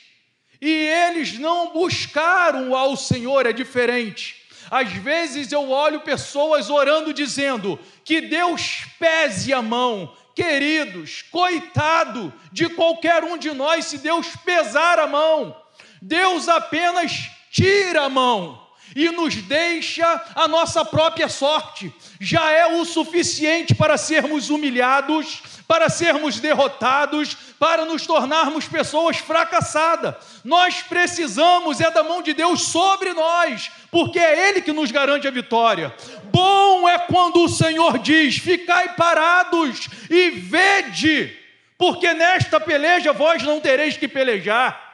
E 0.59 0.69
eles 0.69 1.39
não 1.39 1.73
buscaram 1.73 2.75
ao 2.75 2.95
Senhor, 2.95 3.45
é 3.45 3.53
diferente. 3.53 4.41
Às 4.69 4.91
vezes 4.93 5.51
eu 5.51 5.69
olho 5.69 6.01
pessoas 6.01 6.69
orando 6.69 7.13
dizendo 7.13 7.79
que 8.05 8.21
Deus 8.21 8.85
pese 8.97 9.51
a 9.51 9.61
mão, 9.61 10.15
Queridos, 10.35 11.23
coitado 11.23 12.33
de 12.51 12.69
qualquer 12.69 13.23
um 13.23 13.37
de 13.37 13.51
nós 13.51 13.85
se 13.85 13.97
Deus 13.97 14.27
pesar 14.45 14.99
a 14.99 15.07
mão. 15.07 15.55
Deus 16.01 16.47
apenas 16.47 17.29
tira 17.51 18.03
a 18.03 18.09
mão 18.09 18.70
e 18.95 19.09
nos 19.09 19.35
deixa 19.35 20.21
a 20.35 20.47
nossa 20.47 20.83
própria 20.83 21.27
sorte. 21.27 21.93
Já 22.19 22.51
é 22.51 22.67
o 22.67 22.85
suficiente 22.85 23.73
para 23.73 23.97
sermos 23.97 24.49
humilhados, 24.49 25.41
para 25.67 25.89
sermos 25.89 26.39
derrotados, 26.39 27.35
para 27.57 27.85
nos 27.85 28.05
tornarmos 28.05 28.67
pessoas 28.67 29.17
fracassadas. 29.17 30.15
Nós 30.43 30.81
precisamos 30.81 31.79
é 31.79 31.89
da 31.89 32.03
mão 32.03 32.21
de 32.21 32.33
Deus 32.33 32.63
sobre 32.63 33.13
nós, 33.13 33.71
porque 33.89 34.19
é 34.19 34.49
Ele 34.49 34.61
que 34.61 34.73
nos 34.73 34.91
garante 34.91 35.27
a 35.27 35.31
vitória. 35.31 35.93
Bom 36.25 36.87
é 36.87 36.99
quando 36.99 37.43
o 37.43 37.49
Senhor 37.49 37.99
diz: 37.99 38.37
Ficai 38.37 38.95
parados 38.95 39.87
e 40.09 40.29
vede, 40.31 41.37
porque 41.77 42.13
nesta 42.13 42.59
peleja 42.59 43.13
vós 43.13 43.41
não 43.43 43.59
tereis 43.59 43.95
que 43.95 44.07
pelejar 44.07 44.90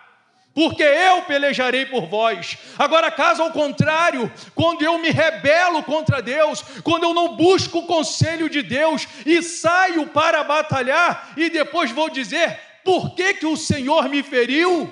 porque 0.58 0.82
eu 0.82 1.22
pelejarei 1.22 1.86
por 1.86 2.08
vós. 2.08 2.58
Agora, 2.80 3.12
caso 3.12 3.44
ao 3.44 3.52
contrário, 3.52 4.34
quando 4.56 4.82
eu 4.82 4.98
me 4.98 5.12
rebelo 5.12 5.84
contra 5.84 6.20
Deus, 6.20 6.64
quando 6.84 7.04
eu 7.04 7.14
não 7.14 7.36
busco 7.36 7.78
o 7.78 7.86
conselho 7.86 8.50
de 8.50 8.64
Deus 8.64 9.08
e 9.24 9.44
saio 9.44 10.08
para 10.08 10.44
batalhar, 10.44 11.32
e 11.38 11.48
depois 11.52 11.92
vou 11.92 12.10
dizer: 12.10 12.60
por 12.84 13.14
que, 13.14 13.36
que 13.36 13.46
o 13.46 13.56
Senhor 13.56 14.10
me 14.10 14.24
feriu? 14.24 14.92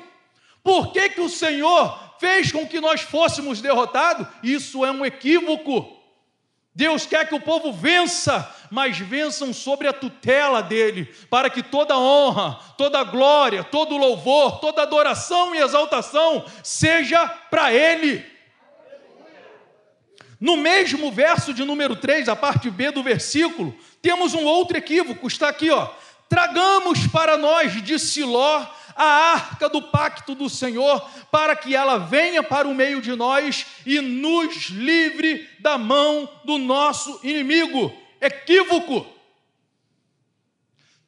Por 0.63 0.93
que, 0.93 1.09
que 1.09 1.21
o 1.21 1.29
Senhor 1.29 2.13
fez 2.19 2.51
com 2.51 2.67
que 2.67 2.79
nós 2.79 3.01
fôssemos 3.01 3.59
derrotados? 3.59 4.27
Isso 4.43 4.85
é 4.85 4.91
um 4.91 5.03
equívoco. 5.03 5.99
Deus 6.75 7.07
quer 7.07 7.27
que 7.27 7.33
o 7.33 7.41
povo 7.41 7.73
vença, 7.73 8.53
mas 8.75 8.99
vençam 8.99 9.53
sobre 9.53 9.87
a 9.87 9.93
tutela 9.93 10.61
dele, 10.61 11.05
para 11.29 11.49
que 11.49 11.63
toda 11.63 11.97
honra, 11.97 12.59
toda 12.77 13.05
glória, 13.05 13.63
todo 13.63 13.95
louvor, 13.95 14.59
toda 14.59 14.81
adoração 14.81 15.55
e 15.55 15.59
exaltação 15.59 16.43
seja 16.61 17.25
para 17.25 17.71
ele. 17.71 18.25
No 20.41 20.57
mesmo 20.57 21.09
verso 21.09 21.53
de 21.53 21.63
número 21.63 21.95
3, 21.95 22.27
a 22.27 22.35
parte 22.35 22.69
B 22.69 22.91
do 22.91 23.01
versículo, 23.01 23.73
temos 24.01 24.33
um 24.33 24.43
outro 24.43 24.75
equívoco, 24.75 25.25
está 25.25 25.47
aqui, 25.47 25.69
ó. 25.71 25.87
Tragamos 26.27 27.07
para 27.07 27.37
nós 27.37 27.81
de 27.81 27.97
Siló 27.97 28.67
a 28.93 29.05
arca 29.05 29.69
do 29.69 29.83
pacto 29.83 30.35
do 30.35 30.49
Senhor, 30.49 30.99
para 31.31 31.55
que 31.55 31.73
ela 31.73 31.97
venha 31.97 32.43
para 32.43 32.67
o 32.67 32.75
meio 32.75 33.01
de 33.01 33.15
nós 33.15 33.65
e 33.85 34.01
nos 34.01 34.65
livre 34.65 35.47
da 35.61 35.77
mão 35.77 36.29
do 36.43 36.57
nosso 36.57 37.21
inimigo. 37.23 38.03
Equívoco. 38.25 39.05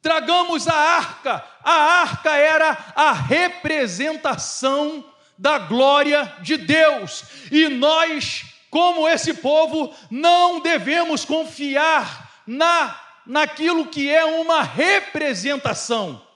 Tragamos 0.00 0.68
a 0.68 0.74
arca, 0.74 1.44
a 1.62 1.72
arca 1.72 2.34
era 2.36 2.92
a 2.94 3.12
representação 3.12 5.04
da 5.36 5.58
glória 5.58 6.36
de 6.40 6.56
Deus, 6.56 7.24
e 7.50 7.68
nós 7.68 8.44
como 8.70 9.08
esse 9.08 9.34
povo, 9.34 9.94
não 10.10 10.60
devemos 10.60 11.24
confiar 11.24 12.42
na 12.46 13.04
naquilo 13.26 13.86
que 13.86 14.08
é 14.08 14.24
uma 14.24 14.62
representação. 14.62 16.26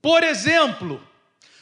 Por 0.00 0.22
exemplo, 0.22 1.06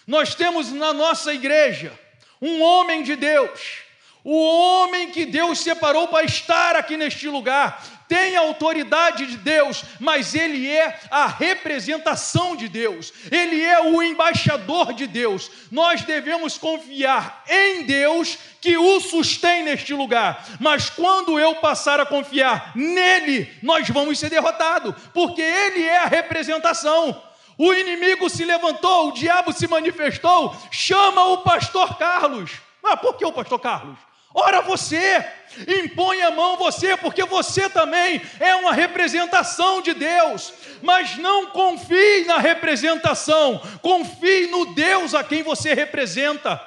nós 0.06 0.32
temos 0.32 0.70
na 0.70 0.92
nossa 0.92 1.34
igreja 1.34 1.92
um 2.40 2.62
homem 2.62 3.02
de 3.02 3.16
Deus, 3.16 3.82
o 4.28 4.44
homem 4.44 5.12
que 5.12 5.24
Deus 5.24 5.60
separou 5.60 6.08
para 6.08 6.24
estar 6.24 6.74
aqui 6.74 6.96
neste 6.96 7.28
lugar, 7.28 7.80
tem 8.08 8.36
a 8.36 8.40
autoridade 8.40 9.24
de 9.24 9.36
Deus, 9.36 9.84
mas 10.00 10.34
ele 10.34 10.68
é 10.68 10.98
a 11.12 11.28
representação 11.28 12.56
de 12.56 12.68
Deus, 12.68 13.12
ele 13.30 13.62
é 13.62 13.80
o 13.82 14.02
embaixador 14.02 14.92
de 14.94 15.06
Deus. 15.06 15.48
Nós 15.70 16.02
devemos 16.02 16.58
confiar 16.58 17.44
em 17.48 17.84
Deus 17.84 18.36
que 18.60 18.76
o 18.76 19.00
sustém 19.00 19.62
neste 19.62 19.94
lugar, 19.94 20.44
mas 20.58 20.90
quando 20.90 21.38
eu 21.38 21.54
passar 21.56 22.00
a 22.00 22.06
confiar 22.06 22.72
nele, 22.74 23.48
nós 23.62 23.88
vamos 23.90 24.18
ser 24.18 24.28
derrotados, 24.28 24.92
porque 25.14 25.40
ele 25.40 25.84
é 25.84 25.98
a 25.98 26.06
representação. 26.06 27.22
O 27.56 27.72
inimigo 27.72 28.28
se 28.28 28.44
levantou, 28.44 29.06
o 29.06 29.12
diabo 29.12 29.52
se 29.52 29.68
manifestou, 29.68 30.52
chama 30.72 31.26
o 31.26 31.38
pastor 31.44 31.96
Carlos. 31.96 32.50
Ah, 32.82 32.96
por 32.96 33.14
que 33.14 33.24
o 33.24 33.32
pastor 33.32 33.60
Carlos? 33.60 34.05
Ora 34.38 34.60
você, 34.60 35.24
impõe 35.66 36.20
a 36.20 36.30
mão 36.30 36.58
você, 36.58 36.94
porque 36.94 37.24
você 37.24 37.70
também 37.70 38.20
é 38.38 38.54
uma 38.56 38.74
representação 38.74 39.80
de 39.80 39.94
Deus. 39.94 40.52
Mas 40.82 41.16
não 41.16 41.46
confie 41.46 42.26
na 42.26 42.36
representação, 42.36 43.58
confie 43.80 44.46
no 44.48 44.74
Deus 44.74 45.14
a 45.14 45.24
quem 45.24 45.42
você 45.42 45.72
representa. 45.72 46.60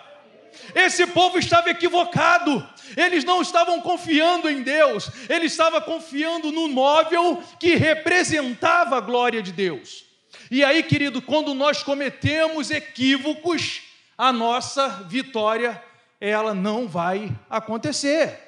Esse 0.74 1.06
povo 1.06 1.38
estava 1.38 1.70
equivocado. 1.70 2.68
Eles 2.98 3.24
não 3.24 3.40
estavam 3.40 3.80
confiando 3.82 4.50
em 4.50 4.64
Deus, 4.64 5.12
eles 5.30 5.52
estavam 5.52 5.80
confiando 5.80 6.52
no 6.52 6.68
móvel 6.68 7.44
que 7.60 7.76
representava 7.76 8.98
a 8.98 9.00
glória 9.00 9.44
de 9.44 9.52
Deus. 9.52 10.06
E 10.50 10.64
aí, 10.64 10.82
querido, 10.82 11.22
quando 11.22 11.54
nós 11.54 11.84
cometemos 11.84 12.72
equívocos, 12.72 13.84
a 14.18 14.34
nossa 14.34 14.88
vitória 15.08 15.80
ela 16.20 16.54
não 16.54 16.88
vai 16.88 17.36
acontecer. 17.50 18.40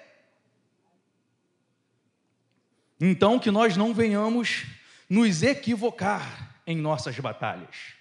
Então, 3.00 3.40
que 3.40 3.50
nós 3.50 3.76
não 3.76 3.94
venhamos 3.94 4.66
nos 5.10 5.42
equivocar 5.42 6.62
em 6.68 6.78
nossas 6.78 7.18
batalhas. 7.20 7.94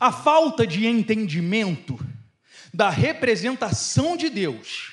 A 0.00 0.10
falta 0.10 0.66
de 0.66 0.86
entendimento 0.86 1.98
da 2.72 2.88
representação 2.88 4.16
de 4.16 4.30
Deus 4.30 4.92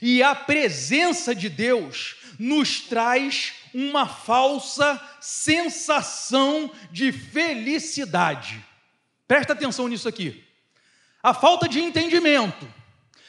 e 0.00 0.22
a 0.22 0.34
presença 0.34 1.34
de 1.34 1.48
Deus 1.48 2.16
nos 2.38 2.80
traz 2.80 3.54
uma 3.72 4.06
falsa 4.06 5.00
sensação 5.20 6.70
de 6.90 7.12
felicidade. 7.12 8.64
Presta 9.26 9.52
atenção 9.52 9.88
nisso 9.88 10.08
aqui. 10.08 10.44
A 11.22 11.32
falta 11.32 11.68
de 11.68 11.80
entendimento 11.80 12.68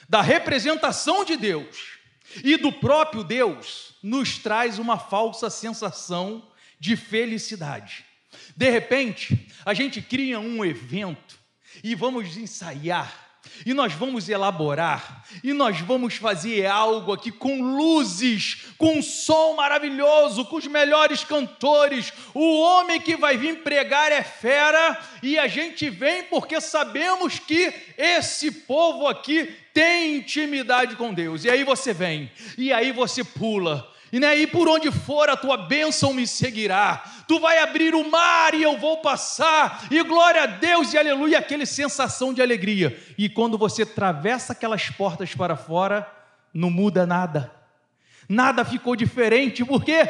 da 0.10 0.22
representação 0.22 1.24
de 1.24 1.38
Deus 1.38 2.00
e 2.44 2.58
do 2.58 2.72
próprio 2.72 3.24
Deus 3.24 3.96
nos 4.02 4.38
traz 4.38 4.80
uma 4.80 4.98
falsa 4.98 5.50
sensação 5.50 6.50
de 6.80 6.96
felicidade. 6.96 8.04
De 8.56 8.70
repente, 8.70 9.48
a 9.64 9.74
gente 9.74 10.02
cria 10.02 10.40
um 10.40 10.66
evento 10.66 11.40
e 11.84 11.94
vamos 11.94 12.36
ensaiar 12.36 13.33
e 13.66 13.74
nós 13.74 13.94
vamos 13.94 14.30
elaborar, 14.30 15.24
e 15.44 15.54
nós 15.54 15.80
vamos 15.80 16.16
fazer 16.16 16.66
algo 16.66 17.13
aqui 17.13 17.32
com 17.32 17.62
luzes, 17.62 18.66
com 18.78 18.98
um 18.98 19.02
som 19.02 19.54
maravilhoso, 19.56 20.46
com 20.46 20.58
os 20.58 20.68
melhores 20.68 21.24
cantores. 21.24 22.12
O 22.34 22.60
homem 22.62 23.00
que 23.00 23.16
vai 23.16 23.38
vir 23.38 23.60
pregar 23.63 24.12
é 24.12 24.24
fera, 24.24 25.00
e 25.22 25.38
a 25.38 25.48
gente 25.48 25.89
vem 25.89 26.24
porque 26.24 26.60
sabemos 26.60 27.39
que 27.39 27.74
esse 27.98 28.52
povo 28.52 29.08
aqui 29.08 29.54
tem 29.74 30.18
intimidade 30.18 30.96
com 30.96 31.13
Deus. 31.13 31.46
E 31.46 31.50
aí 31.50 31.63
você 31.63 31.94
vem, 31.94 32.32
e 32.58 32.72
aí 32.72 32.92
você 32.92 33.24
pula, 33.24 33.93
e, 34.13 34.19
né, 34.19 34.38
e 34.38 34.45
por 34.45 34.69
onde 34.69 34.91
for 34.91 35.28
a 35.28 35.36
tua 35.36 35.58
bênção 35.58 36.13
me 36.13 36.28
seguirá. 36.28 37.04
Tu 37.28 37.39
vai 37.39 37.58
abrir 37.58 37.95
o 37.95 38.12
mar 38.12 38.54
e 38.54 38.62
eu 38.62 38.78
vou 38.78 38.97
passar, 38.97 39.88
e 39.89 40.04
glória 40.04 40.43
a 40.43 40.45
Deus 40.45 40.93
e 40.93 40.99
aleluia, 40.99 41.39
aquele 41.39 41.65
sensação 41.65 42.32
de 42.32 42.39
alegria. 42.39 42.95
E 43.17 43.28
quando 43.28 43.58
você 43.58 43.82
atravessa 43.82 44.54
aquelas 44.54 44.88
portas 44.88 45.34
para 45.34 45.56
fora, 45.56 46.08
não 46.54 46.69
muda 46.69 47.08
nada, 47.08 47.52
nada 48.30 48.63
ficou 48.63 48.95
diferente, 48.95 49.65
por 49.65 49.84
quê? 49.84 50.08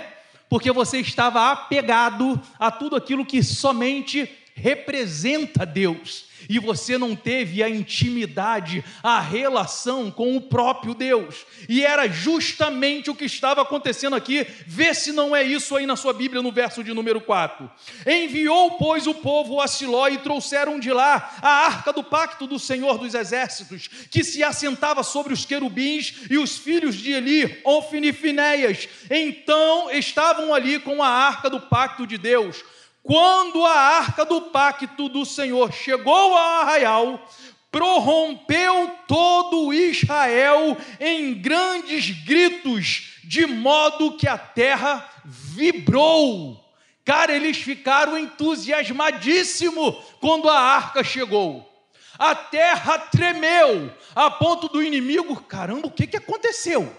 Porque 0.50 0.70
você 0.70 1.00
estava 1.00 1.50
apegado 1.50 2.42
a 2.60 2.70
tudo 2.70 2.98
aquilo 2.98 3.26
que 3.26 3.42
somente 3.42 4.30
representa 4.56 5.66
Deus 5.66 6.32
e 6.50 6.60
você 6.60 6.98
não 6.98 7.16
teve 7.16 7.64
a 7.64 7.70
intimidade, 7.70 8.84
a 9.02 9.20
relação 9.20 10.12
com 10.12 10.36
o 10.36 10.42
próprio 10.42 10.94
Deus. 10.94 11.46
E 11.68 11.84
era 11.84 12.08
justamente 12.08 13.10
o 13.10 13.16
que 13.16 13.26
estava 13.26 13.62
acontecendo 13.62 14.16
aqui. 14.16 14.46
Vê 14.66 14.94
se 14.94 15.12
não 15.12 15.36
é 15.36 15.44
isso 15.44 15.76
aí 15.76 15.86
na 15.86 15.96
sua 15.96 16.14
Bíblia, 16.14 16.42
no 16.42 16.52
verso 16.52 16.84
de 16.84 16.94
número 16.94 17.22
4. 17.22 17.70
Enviou, 18.06 18.72
pois, 18.72 19.08
o 19.08 19.14
povo 19.14 19.62
a 19.62 19.68
Siló 19.68 20.08
e 20.08 20.18
trouxeram 20.18 20.80
de 20.80 20.92
lá 20.92 21.38
a 21.42 21.66
arca 21.66 21.94
do 21.94 22.04
pacto 22.04 22.48
do 22.48 22.60
Senhor 22.60 22.98
dos 22.98 23.14
Exércitos, 23.14 23.88
que 24.10 24.24
se 24.24 24.44
assentava 24.44 25.04
sobre 25.04 25.34
os 25.34 25.46
querubins 25.46 26.14
e 26.30 26.38
os 26.38 26.58
filhos 26.58 26.96
de 26.96 27.12
Eli, 27.12 27.62
Ofni 27.64 28.10
e 28.10 28.14
Finéias. 28.14 28.88
Então 29.10 29.90
estavam 29.92 30.54
ali 30.54 30.80
com 30.80 31.02
a 31.02 31.08
arca 31.08 31.50
do 31.50 31.60
pacto 31.60 32.06
de 32.06 32.18
Deus 32.18 32.64
quando 33.04 33.66
a 33.66 33.78
arca 33.78 34.24
do 34.24 34.42
pacto 34.44 35.10
do 35.10 35.26
Senhor 35.26 35.74
chegou 35.74 36.16
ao 36.16 36.62
arraial, 36.62 37.30
prorrompeu 37.70 38.92
todo 39.08 39.74
Israel 39.74 40.78
em 41.00 41.34
grandes 41.34 42.12
gritos, 42.24 43.20
de 43.26 43.46
modo 43.46 44.16
que 44.16 44.28
a 44.28 44.38
terra 44.38 45.10
vibrou. 45.26 46.64
Cara, 47.04 47.34
eles 47.34 47.58
ficaram 47.58 48.18
entusiasmadíssimos 48.18 49.96
quando 50.22 50.50
a 50.50 50.58
arca 50.58 51.04
chegou. 51.04 51.70
A 52.18 52.34
terra 52.34 52.98
tremeu, 53.00 53.92
a 54.16 54.32
ponto 54.32 54.70
do 54.70 54.82
inimigo, 54.82 55.36
caramba, 55.42 55.88
o 55.88 55.92
que, 55.92 56.08
que 56.08 56.16
aconteceu? 56.16 56.96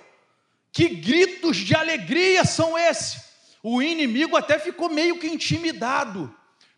Que 0.71 0.89
gritos 0.89 1.57
de 1.57 1.75
alegria 1.75 2.45
são 2.45 2.77
esses? 2.77 3.24
O 3.67 3.81
inimigo 3.81 4.37
até 4.37 4.59
ficou 4.59 4.91
meio 4.91 5.19
que 5.19 5.27
intimidado. 5.27 6.33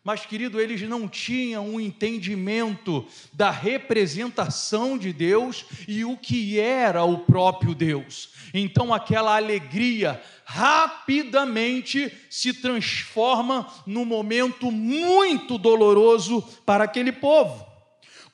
Mas, 0.05 0.25
querido, 0.25 0.61
eles 0.61 0.81
não 0.83 1.09
tinham 1.09 1.69
um 1.69 1.81
entendimento 1.81 3.05
da 3.33 3.51
representação 3.51 4.97
de 4.97 5.13
Deus 5.13 5.65
e 5.89 6.05
o 6.05 6.17
que 6.17 6.61
era 6.61 7.03
o 7.03 7.19
próprio 7.19 7.75
Deus. 7.75 8.31
Então, 8.55 8.95
aquela 8.95 9.35
alegria 9.35 10.23
rapidamente 10.45 12.17
se 12.31 12.53
transforma 12.53 13.67
num 13.85 14.05
momento 14.05 14.71
muito 14.71 15.59
doloroso 15.59 16.41
para 16.65 16.85
aquele 16.85 17.11
povo. 17.11 17.67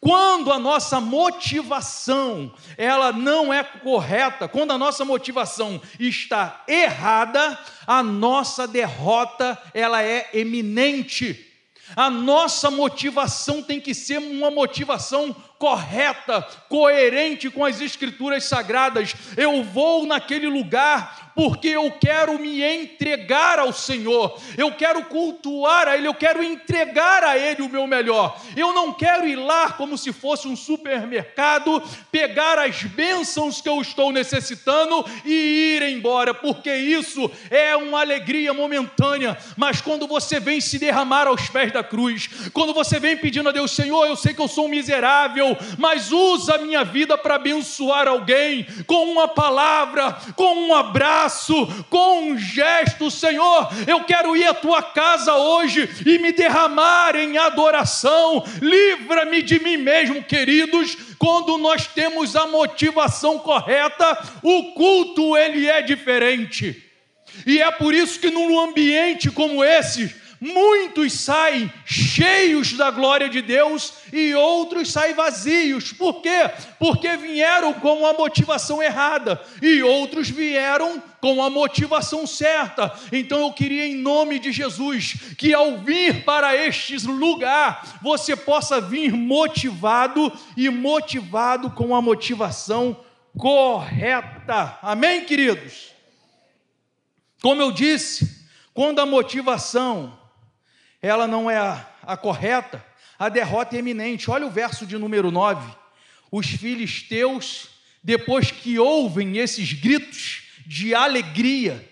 Quando 0.05 0.53
a 0.53 0.59
nossa 0.59 1.01
motivação 1.01 2.53
ela 2.77 3.13
não 3.13 3.55
é 3.55 3.63
correta, 3.63 4.49
quando 4.49 4.73
a 4.73 4.79
nossa 4.79 5.05
motivação 5.05 5.81
está 5.97 6.65
errada, 6.67 7.57
a 7.87 8.03
nossa 8.03 8.67
derrota 8.67 9.57
ela 9.73 10.03
é 10.03 10.29
eminente. 10.35 11.49
A 11.95 12.11
nossa 12.11 12.69
motivação 12.69 13.63
tem 13.63 13.81
que 13.81 13.95
ser 13.95 14.19
uma 14.19 14.51
motivação 14.51 15.37
correta, 15.63 16.45
coerente 16.69 17.49
com 17.49 17.65
as 17.65 17.81
escrituras 17.81 18.43
sagradas. 18.43 19.15
Eu 19.37 19.63
vou 19.63 20.05
naquele 20.05 20.49
lugar 20.49 21.33
porque 21.35 21.69
eu 21.69 21.91
quero 21.93 22.39
me 22.39 22.63
entregar 22.63 23.59
ao 23.59 23.73
Senhor, 23.73 24.39
eu 24.57 24.73
quero 24.73 25.05
cultuar 25.05 25.89
a 25.89 25.97
Ele, 25.97 26.07
eu 26.07 26.15
quero 26.15 26.43
entregar 26.43 27.25
a 27.25 27.39
Ele 27.39 27.63
o 27.63 27.69
meu 27.69 27.87
melhor. 27.87 28.39
Eu 28.57 28.73
não 28.73 28.93
quero 28.93 29.27
ir 29.27 29.37
lá 29.37 29.73
como 29.73 29.97
se 29.97 30.13
fosse 30.13 30.47
um 30.47 30.57
supermercado, 30.57 31.83
pegar 32.11 32.59
as 32.59 32.83
bênçãos 32.83 33.61
que 33.61 33.69
eu 33.69 33.81
estou 33.81 34.13
necessitando 34.13 35.05
e 35.25 35.77
ir 35.77 35.83
embora, 35.83 36.35
porque 36.35 36.75
isso 36.75 37.31
é 37.51 37.75
uma 37.77 38.01
alegria 38.01 38.53
momentânea. 38.53 39.39
Mas 39.57 39.81
quando 39.81 40.07
você 40.07 40.39
vem 40.39 40.61
se 40.61 40.79
derramar 40.79 41.27
aos 41.27 41.49
pés 41.49 41.73
da 41.73 41.83
cruz, 41.83 42.29
quando 42.53 42.75
você 42.75 42.99
vem 42.99 43.17
pedindo 43.17 43.49
a 43.49 43.53
Deus, 43.53 43.71
Senhor, 43.71 44.07
eu 44.07 44.17
sei 44.17 44.35
que 44.35 44.41
eu 44.41 44.49
sou 44.49 44.67
um 44.67 44.69
miserável, 44.69 45.52
mas 45.79 46.13
usa 46.13 46.55
a 46.55 46.59
minha 46.59 46.85
vida 46.85 47.17
para 47.17 47.37
abençoar 47.37 48.09
alguém 48.09 48.67
com 48.87 49.11
uma 49.11 49.29
palavra, 49.29 50.17
com 50.37 50.55
um 50.55 50.75
abraço, 50.75 51.67
com 51.89 52.31
um 52.31 52.39
gesto, 52.39 53.11
Senhor. 53.11 53.69
Eu 53.87 54.05
quero 54.05 54.37
ir 54.37 54.47
à 54.47 54.55
tua 54.55 54.83
casa 54.83 55.35
hoje 55.35 55.89
e 56.07 56.19
me 56.19 56.33
derramar 56.33 57.17
em 57.17 57.39
adoração. 57.39 58.45
Livra-me 58.61 59.43
de 59.43 59.59
mim 59.61 59.77
mesmo, 59.77 60.23
queridos. 60.23 60.97
Quando 61.19 61.57
nós 61.59 61.87
temos 61.87 62.35
a 62.35 62.47
motivação 62.47 63.39
correta, 63.39 64.19
o 64.43 64.73
culto 64.73 65.37
ele 65.37 65.69
é 65.69 65.81
diferente. 65.81 66.83
E 67.47 67.61
é 67.61 67.71
por 67.71 67.95
isso 67.95 68.19
que 68.19 68.31
num 68.31 68.61
ambiente 68.61 69.31
como 69.31 69.65
esse, 69.65 70.15
muitos 70.43 71.13
saem 71.21 71.73
cheios 71.85 72.73
da 72.73 72.91
glória 72.91 73.29
de 73.29 73.41
Deus 73.41 73.93
e 74.13 74.35
outros 74.35 74.91
saem 74.91 75.15
vazios. 75.15 75.93
Por 75.93 76.21
quê? 76.21 76.51
Porque 76.81 77.17
vieram 77.17 77.73
com 77.75 78.05
a 78.05 78.13
motivação 78.13 78.83
errada 78.83 79.41
e 79.63 79.85
outros 79.85 80.29
vieram 80.29 81.01
com 81.21 81.41
a 81.41 81.49
motivação 81.49 82.27
certa. 82.27 82.93
Então 83.13 83.43
eu 83.43 83.53
queria, 83.53 83.87
em 83.87 83.95
nome 83.95 84.41
de 84.41 84.51
Jesus, 84.51 85.15
que 85.39 85.55
ao 85.55 85.79
vir 85.79 86.25
para 86.25 86.57
este 86.57 86.97
lugar, 87.07 88.01
você 88.03 88.35
possa 88.35 88.81
vir 88.81 89.13
motivado 89.13 90.33
e 90.57 90.69
motivado 90.69 91.71
com 91.71 91.95
a 91.95 92.03
motivação 92.03 92.97
correta. 93.39 94.77
Amém, 94.83 95.25
queridos? 95.25 95.93
Como 97.41 97.63
eu 97.63 97.71
disse, 97.71 98.45
quando 98.75 98.99
a 98.99 99.07
motivação 99.07 100.19
ela 101.03 101.27
não 101.27 101.51
é 101.51 101.59
a, 101.59 101.87
a 102.03 102.17
correta, 102.17 102.83
a 103.19 103.29
derrota 103.29 103.77
é 103.77 103.81
iminente. 103.81 104.31
Olha 104.31 104.47
o 104.47 104.51
verso 104.51 104.87
de 104.87 104.97
número 104.97 105.31
9. 105.31 105.71
Os 106.31 106.47
filisteus, 106.47 107.69
depois 108.03 108.51
que 108.51 108.79
ouvem 108.79 109.37
esses 109.37 109.73
gritos 109.73 110.45
de 110.65 110.95
alegria, 110.95 111.87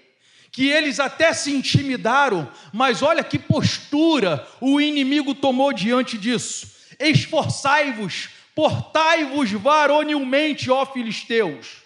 que 0.52 0.68
eles 0.68 0.98
até 0.98 1.32
se 1.32 1.52
intimidaram, 1.52 2.50
mas 2.72 3.02
olha 3.02 3.22
que 3.22 3.38
postura 3.38 4.48
o 4.60 4.80
inimigo 4.80 5.34
tomou 5.34 5.72
diante 5.72 6.16
disso. 6.16 6.68
Esforçai-vos, 6.98 8.30
portai-vos 8.54 9.50
varonilmente, 9.50 10.70
ó 10.70 10.86
filisteus 10.86 11.80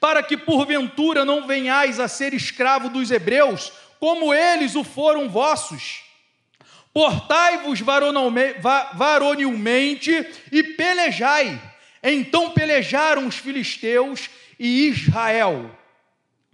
para 0.00 0.22
que 0.22 0.36
porventura 0.36 1.26
não 1.26 1.46
venhais 1.46 2.00
a 2.00 2.08
ser 2.08 2.32
escravo 2.32 2.88
dos 2.88 3.10
hebreus, 3.10 3.70
como 4.00 4.32
eles 4.32 4.74
o 4.74 4.82
foram 4.82 5.28
vossos. 5.28 6.09
Portai-vos 6.92 7.80
varonilmente 8.94 10.26
e 10.50 10.62
pelejai. 10.62 11.60
Então 12.02 12.50
pelejaram 12.50 13.26
os 13.26 13.36
filisteus 13.36 14.28
e 14.58 14.88
Israel 14.88 15.70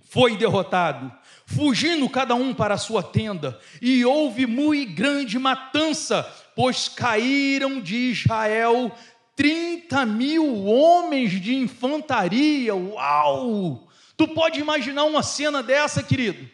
foi 0.09 0.37
derrotado, 0.37 1.12
fugindo 1.44 2.09
cada 2.09 2.35
um 2.35 2.55
para 2.55 2.75
a 2.75 2.79
sua 2.79 3.03
tenda, 3.03 3.61
e 3.83 4.03
houve 4.05 4.46
muito 4.46 4.94
grande 4.94 5.38
matança, 5.38 6.22
pois 6.55 6.88
caíram 6.88 7.81
de 7.81 8.12
Israel 8.12 8.96
30 9.35 10.07
mil 10.07 10.64
homens 10.64 11.33
de 11.33 11.55
infantaria, 11.55 12.75
uau! 12.75 13.87
Tu 14.16 14.27
pode 14.29 14.59
imaginar 14.59 15.05
uma 15.05 15.22
cena 15.22 15.62
dessa, 15.62 16.03
querido? 16.03 16.49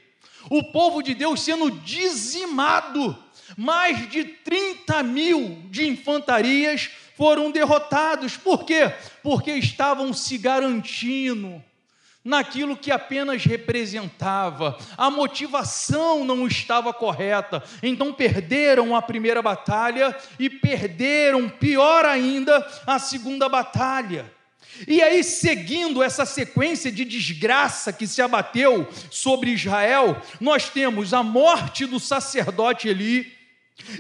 O 0.50 0.72
povo 0.72 1.00
de 1.00 1.14
Deus 1.14 1.40
sendo 1.40 1.70
dizimado, 1.70 3.16
mais 3.56 4.08
de 4.08 4.24
30 4.24 5.02
mil 5.02 5.62
de 5.70 5.86
infantarias 5.86 6.90
foram 7.16 7.50
derrotados, 7.50 8.36
por 8.36 8.64
quê? 8.64 8.92
Porque 9.22 9.52
estavam 9.52 10.12
se 10.12 10.38
garantindo 10.38 11.62
naquilo 12.24 12.76
que 12.76 12.90
apenas 12.90 13.44
representava. 13.44 14.78
A 14.96 15.10
motivação 15.10 16.24
não 16.24 16.46
estava 16.46 16.92
correta. 16.92 17.62
Então 17.82 18.12
perderam 18.12 18.94
a 18.94 19.02
primeira 19.02 19.42
batalha 19.42 20.16
e 20.38 20.48
perderam, 20.48 21.48
pior 21.48 22.04
ainda, 22.04 22.66
a 22.86 22.98
segunda 22.98 23.48
batalha. 23.48 24.30
E 24.88 25.02
aí, 25.02 25.22
seguindo 25.22 26.02
essa 26.02 26.24
sequência 26.24 26.90
de 26.90 27.04
desgraça 27.04 27.92
que 27.92 28.06
se 28.06 28.22
abateu 28.22 28.88
sobre 29.10 29.50
Israel, 29.50 30.20
nós 30.40 30.70
temos 30.70 31.12
a 31.12 31.22
morte 31.22 31.84
do 31.84 32.00
sacerdote 32.00 32.88
Eli 32.88 33.41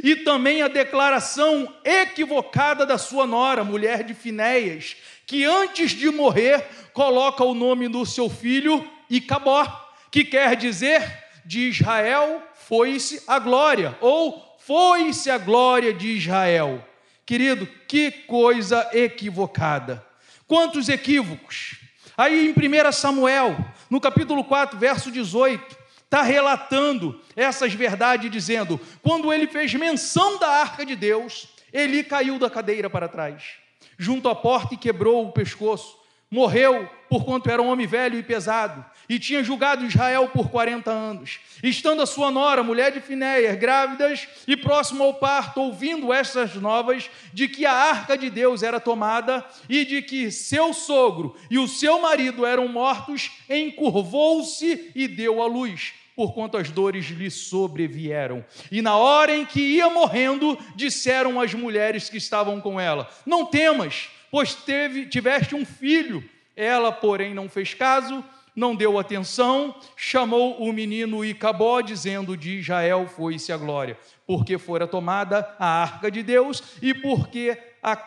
e 0.02 0.16
também 0.16 0.62
a 0.62 0.68
declaração 0.68 1.72
equivocada 1.84 2.86
da 2.86 2.98
sua 2.98 3.26
nora, 3.26 3.64
mulher 3.64 4.04
de 4.04 4.14
Finéias, 4.14 4.96
que 5.26 5.44
antes 5.44 5.92
de 5.92 6.10
morrer 6.10 6.64
coloca 6.92 7.42
o 7.44 7.54
nome 7.54 7.88
do 7.88 8.04
seu 8.04 8.28
filho 8.28 8.88
Icabó, 9.08 9.66
que 10.10 10.24
quer 10.24 10.56
dizer 10.56 11.22
de 11.44 11.68
Israel 11.68 12.42
foi-se 12.54 13.22
a 13.26 13.38
glória, 13.38 13.96
ou 14.00 14.56
foi-se 14.58 15.30
a 15.30 15.38
glória 15.38 15.92
de 15.92 16.16
Israel. 16.16 16.82
Querido, 17.26 17.66
que 17.88 18.10
coisa 18.10 18.88
equivocada. 18.92 20.04
Quantos 20.46 20.88
equívocos. 20.88 21.76
Aí 22.16 22.48
em 22.48 22.50
1 22.50 22.92
Samuel, 22.92 23.56
no 23.90 24.00
capítulo 24.00 24.44
4, 24.44 24.78
verso 24.78 25.10
18, 25.10 25.81
está 26.12 26.20
relatando 26.20 27.18
essas 27.34 27.72
verdades, 27.72 28.30
dizendo: 28.30 28.78
quando 29.00 29.32
ele 29.32 29.46
fez 29.46 29.72
menção 29.72 30.38
da 30.38 30.48
arca 30.48 30.84
de 30.84 30.94
Deus, 30.94 31.48
ele 31.72 32.04
caiu 32.04 32.38
da 32.38 32.50
cadeira 32.50 32.90
para 32.90 33.08
trás, 33.08 33.54
junto 33.96 34.28
à 34.28 34.34
porta 34.34 34.74
e 34.74 34.76
quebrou 34.76 35.26
o 35.26 35.32
pescoço 35.32 36.02
morreu 36.32 36.88
porquanto 37.10 37.50
era 37.50 37.60
um 37.60 37.68
homem 37.68 37.86
velho 37.86 38.18
e 38.18 38.22
pesado, 38.22 38.82
e 39.06 39.18
tinha 39.18 39.44
julgado 39.44 39.84
Israel 39.84 40.30
por 40.30 40.48
40 40.48 40.90
anos. 40.90 41.40
Estando 41.62 42.00
a 42.00 42.06
sua 42.06 42.30
nora, 42.30 42.62
mulher 42.62 42.90
de 42.90 43.02
Finéia, 43.02 43.54
grávidas 43.54 44.26
e 44.48 44.56
próximo 44.56 45.04
ao 45.04 45.12
parto, 45.12 45.60
ouvindo 45.60 46.10
estas 46.10 46.54
novas 46.54 47.10
de 47.34 47.48
que 47.48 47.66
a 47.66 47.74
arca 47.74 48.16
de 48.16 48.30
Deus 48.30 48.62
era 48.62 48.80
tomada 48.80 49.44
e 49.68 49.84
de 49.84 50.00
que 50.00 50.30
seu 50.30 50.72
sogro 50.72 51.36
e 51.50 51.58
o 51.58 51.68
seu 51.68 52.00
marido 52.00 52.46
eram 52.46 52.66
mortos, 52.66 53.30
encurvou-se 53.50 54.90
e 54.94 55.06
deu 55.06 55.42
à 55.42 55.46
luz 55.46 55.92
por 56.22 56.32
quanto 56.32 56.56
as 56.56 56.70
dores 56.70 57.06
lhe 57.06 57.28
sobrevieram. 57.28 58.44
E 58.70 58.80
na 58.80 58.96
hora 58.96 59.34
em 59.34 59.44
que 59.44 59.58
ia 59.58 59.90
morrendo, 59.90 60.56
disseram 60.76 61.40
as 61.40 61.52
mulheres 61.52 62.08
que 62.08 62.16
estavam 62.16 62.60
com 62.60 62.78
ela: 62.78 63.10
Não 63.26 63.44
temas, 63.44 64.08
pois 64.30 64.54
teve, 64.54 65.06
tiveste 65.06 65.56
um 65.56 65.66
filho. 65.66 66.22
Ela, 66.54 66.92
porém, 66.92 67.34
não 67.34 67.48
fez 67.48 67.74
caso, 67.74 68.24
não 68.54 68.76
deu 68.76 69.00
atenção, 69.00 69.74
chamou 69.96 70.62
o 70.62 70.72
menino 70.72 71.24
Icabó, 71.24 71.80
dizendo: 71.80 72.36
De 72.36 72.60
Israel 72.60 73.08
foi-se 73.08 73.52
a 73.52 73.56
glória, 73.56 73.98
porque 74.24 74.58
fora 74.58 74.86
tomada 74.86 75.52
a 75.58 75.82
arca 75.82 76.08
de 76.08 76.22
Deus 76.22 76.62
e 76.80 76.94
porque 76.94 77.58
a, 77.82 78.00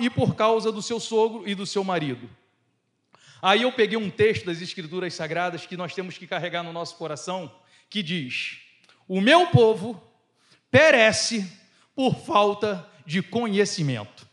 e 0.00 0.10
por 0.10 0.34
causa 0.34 0.70
do 0.70 0.82
seu 0.82 1.00
sogro 1.00 1.48
e 1.48 1.54
do 1.54 1.64
seu 1.64 1.82
marido. 1.82 2.28
Aí 3.46 3.60
eu 3.60 3.70
peguei 3.70 3.98
um 3.98 4.08
texto 4.08 4.46
das 4.46 4.62
Escrituras 4.62 5.12
Sagradas 5.12 5.66
que 5.66 5.76
nós 5.76 5.94
temos 5.94 6.16
que 6.16 6.26
carregar 6.26 6.62
no 6.62 6.72
nosso 6.72 6.96
coração, 6.96 7.54
que 7.90 8.02
diz: 8.02 8.56
O 9.06 9.20
meu 9.20 9.48
povo 9.48 10.02
perece 10.70 11.46
por 11.94 12.14
falta 12.14 12.88
de 13.04 13.22
conhecimento. 13.22 14.26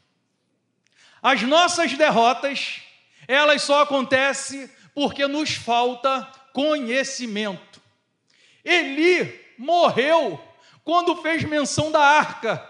As 1.21 1.41
nossas 1.41 1.91
derrotas, 1.97 2.83
elas 3.27 3.63
só 3.63 3.81
acontecem 3.81 4.71
porque 4.95 5.27
nos 5.27 5.55
falta 5.55 6.21
conhecimento. 6.53 7.81
Eli 8.63 9.45
morreu 9.57 10.41
quando 10.85 11.21
fez 11.21 11.43
menção 11.43 11.91
da 11.91 11.99
arca. 11.99 12.65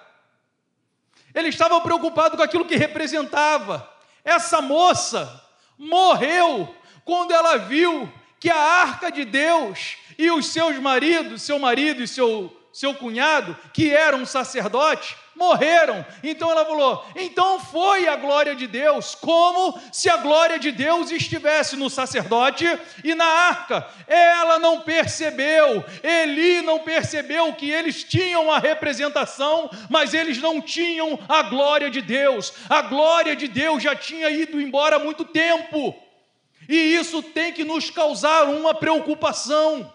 Ele 1.36 1.50
estava 1.50 1.80
preocupado 1.82 2.36
com 2.36 2.42
aquilo 2.42 2.66
que 2.66 2.78
representava. 2.78 3.88
Essa 4.26 4.60
moça 4.60 5.51
morreu 5.82 6.74
quando 7.04 7.32
ela 7.32 7.58
viu 7.58 8.08
que 8.40 8.50
a 8.50 8.56
arca 8.56 9.12
de 9.12 9.26
Deus 9.26 9.98
e 10.18 10.30
os 10.30 10.46
seus 10.48 10.78
maridos, 10.78 11.42
seu 11.42 11.58
marido 11.58 12.04
e 12.04 12.08
seu, 12.08 12.56
seu 12.74 12.94
cunhado, 12.94 13.58
que 13.74 13.94
eram 13.94 14.26
sacerdotes, 14.26 15.16
morreram. 15.36 16.06
Então 16.24 16.52
ela 16.52 16.66
falou: 16.66 17.06
então 17.16 17.60
foi 17.60 18.08
a 18.08 18.16
glória 18.16 18.56
de 18.56 18.68
Deus, 18.68 19.16
como 19.16 19.80
se 19.92 20.10
a 20.10 20.18
glória 20.18 20.60
de 20.60 20.72
Deus 20.72 21.12
estivesse 21.12 21.76
no 21.76 21.90
sacerdote 21.90 22.66
e 23.04 23.16
na 23.16 23.26
arca. 23.26 23.88
Ela 24.08 24.60
não 24.60 24.82
percebeu, 24.82 25.84
Eli 26.04 26.62
não 26.62 26.80
percebeu 26.80 27.54
que 27.54 27.70
eles 27.70 28.04
tinham 28.04 28.52
a 28.52 28.60
representação, 28.60 29.70
mas 29.90 30.14
eles 30.14 30.38
não 30.38 30.62
tinham 30.62 31.20
a 31.28 31.42
glória 31.44 31.90
de 31.90 32.02
Deus. 32.02 32.54
A 32.70 32.82
glória 32.84 33.36
de 33.36 33.48
Deus 33.48 33.82
já 33.82 33.96
tinha 33.96 34.30
ido 34.30 34.62
embora 34.62 34.98
há 34.98 35.00
muito 35.00 35.26
tempo. 35.26 35.96
E 36.70 36.76
isso 36.96 37.24
tem 37.24 37.52
que 37.52 37.64
nos 37.64 37.90
causar 37.90 38.44
uma 38.46 38.74
preocupação. 38.74 39.92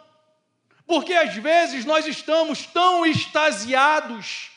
Porque 0.87 1.15
às 1.15 1.35
vezes 1.35 1.85
nós 1.85 2.07
estamos 2.07 2.67
tão 2.67 3.05
extasiados 3.05 4.51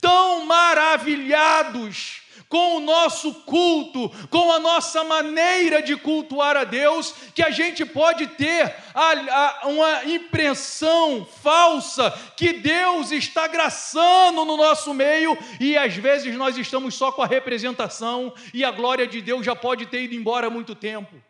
tão 0.00 0.44
maravilhados 0.44 2.22
com 2.48 2.76
o 2.76 2.80
nosso 2.80 3.34
culto, 3.42 4.08
com 4.30 4.52
a 4.52 4.60
nossa 4.60 5.02
maneira 5.02 5.82
de 5.82 5.96
cultuar 5.96 6.56
a 6.56 6.62
Deus, 6.62 7.12
que 7.34 7.42
a 7.42 7.50
gente 7.50 7.84
pode 7.84 8.28
ter 8.28 8.72
a, 8.94 9.64
a, 9.64 9.66
uma 9.66 10.04
impressão 10.04 11.26
falsa 11.42 12.10
que 12.36 12.52
Deus 12.52 13.10
está 13.10 13.48
graçando 13.48 14.44
no 14.44 14.56
nosso 14.56 14.94
meio 14.94 15.36
e 15.58 15.76
às 15.76 15.96
vezes 15.96 16.36
nós 16.36 16.56
estamos 16.56 16.94
só 16.94 17.10
com 17.10 17.22
a 17.22 17.26
representação 17.26 18.32
e 18.54 18.64
a 18.64 18.70
glória 18.70 19.08
de 19.08 19.20
Deus 19.20 19.44
já 19.44 19.56
pode 19.56 19.86
ter 19.86 20.02
ido 20.02 20.14
embora 20.14 20.46
há 20.46 20.50
muito 20.50 20.74
tempo. 20.76 21.25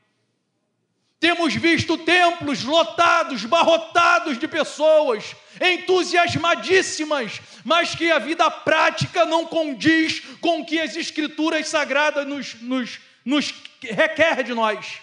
Temos 1.26 1.52
visto 1.56 1.98
templos 1.98 2.62
lotados, 2.62 3.44
barrotados 3.44 4.38
de 4.38 4.46
pessoas, 4.46 5.34
entusiasmadíssimas, 5.60 7.40
mas 7.64 7.96
que 7.96 8.12
a 8.12 8.20
vida 8.20 8.48
prática 8.48 9.26
não 9.26 9.44
condiz 9.44 10.20
com 10.40 10.60
o 10.60 10.64
que 10.64 10.78
as 10.78 10.94
Escrituras 10.94 11.66
Sagradas 11.66 12.24
nos, 12.24 12.54
nos, 12.62 13.00
nos 13.24 13.52
requer 13.82 14.44
de 14.44 14.54
nós. 14.54 15.00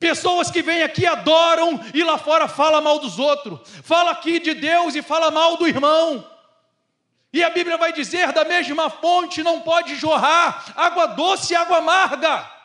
Pessoas 0.00 0.50
que 0.50 0.62
vêm 0.62 0.82
aqui 0.82 1.06
adoram 1.06 1.80
e 1.94 2.02
lá 2.02 2.18
fora 2.18 2.48
fala 2.48 2.80
mal 2.80 2.98
dos 2.98 3.20
outros, 3.20 3.60
fala 3.84 4.10
aqui 4.10 4.40
de 4.40 4.52
Deus 4.52 4.96
e 4.96 5.00
fala 5.00 5.30
mal 5.30 5.56
do 5.56 5.68
irmão. 5.68 6.28
E 7.32 7.44
a 7.44 7.50
Bíblia 7.50 7.76
vai 7.76 7.92
dizer: 7.92 8.32
da 8.32 8.44
mesma 8.44 8.90
fonte 8.90 9.44
não 9.44 9.60
pode 9.60 9.94
jorrar 9.94 10.72
água 10.74 11.06
doce 11.06 11.52
e 11.52 11.56
água 11.56 11.78
amarga. 11.78 12.55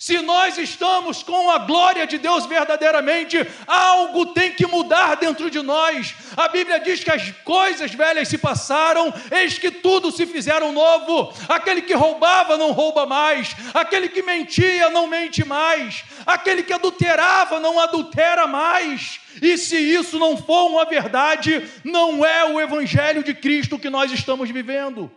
Se 0.00 0.18
nós 0.22 0.56
estamos 0.56 1.22
com 1.22 1.50
a 1.50 1.58
glória 1.58 2.06
de 2.06 2.16
Deus 2.16 2.46
verdadeiramente, 2.46 3.36
algo 3.66 4.32
tem 4.32 4.50
que 4.50 4.66
mudar 4.66 5.16
dentro 5.16 5.50
de 5.50 5.60
nós. 5.60 6.14
A 6.38 6.48
Bíblia 6.48 6.80
diz 6.80 7.04
que 7.04 7.10
as 7.10 7.30
coisas 7.44 7.92
velhas 7.92 8.26
se 8.26 8.38
passaram, 8.38 9.12
eis 9.30 9.58
que 9.58 9.70
tudo 9.70 10.10
se 10.10 10.24
fizeram 10.24 10.72
novo. 10.72 11.34
Aquele 11.46 11.82
que 11.82 11.92
roubava 11.92 12.56
não 12.56 12.72
rouba 12.72 13.04
mais, 13.04 13.54
aquele 13.74 14.08
que 14.08 14.22
mentia 14.22 14.88
não 14.88 15.06
mente 15.06 15.44
mais, 15.44 16.02
aquele 16.24 16.62
que 16.62 16.72
adulterava 16.72 17.60
não 17.60 17.78
adultera 17.78 18.46
mais. 18.46 19.20
E 19.42 19.58
se 19.58 19.76
isso 19.76 20.18
não 20.18 20.34
for 20.34 20.70
uma 20.70 20.86
verdade, 20.86 21.68
não 21.84 22.24
é 22.24 22.42
o 22.46 22.58
evangelho 22.58 23.22
de 23.22 23.34
Cristo 23.34 23.78
que 23.78 23.90
nós 23.90 24.10
estamos 24.10 24.48
vivendo. 24.48 25.12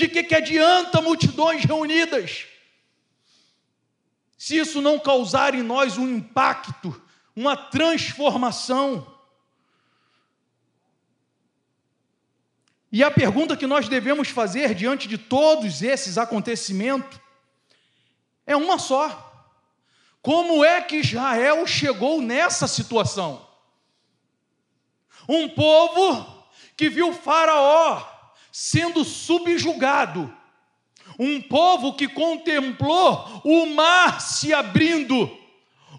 De 0.00 0.08
que, 0.08 0.22
que 0.22 0.34
adianta 0.34 1.02
multidões 1.02 1.62
reunidas? 1.62 2.46
Se 4.38 4.56
isso 4.56 4.80
não 4.80 4.98
causar 4.98 5.54
em 5.54 5.62
nós 5.62 5.98
um 5.98 6.08
impacto, 6.08 6.98
uma 7.36 7.54
transformação. 7.54 9.14
E 12.90 13.04
a 13.04 13.10
pergunta 13.10 13.58
que 13.58 13.66
nós 13.66 13.90
devemos 13.90 14.28
fazer 14.28 14.74
diante 14.74 15.06
de 15.06 15.18
todos 15.18 15.82
esses 15.82 16.16
acontecimentos 16.16 17.20
é 18.46 18.56
uma 18.56 18.78
só: 18.78 19.52
como 20.22 20.64
é 20.64 20.80
que 20.80 20.96
Israel 20.96 21.66
chegou 21.66 22.22
nessa 22.22 22.66
situação? 22.66 23.46
Um 25.28 25.46
povo 25.46 26.42
que 26.74 26.88
viu 26.88 27.12
Faraó 27.12 28.19
sendo 28.52 29.04
subjugado. 29.04 30.32
Um 31.18 31.40
povo 31.40 31.94
que 31.94 32.08
contemplou 32.08 33.42
o 33.44 33.66
mar 33.66 34.20
se 34.20 34.52
abrindo 34.54 35.39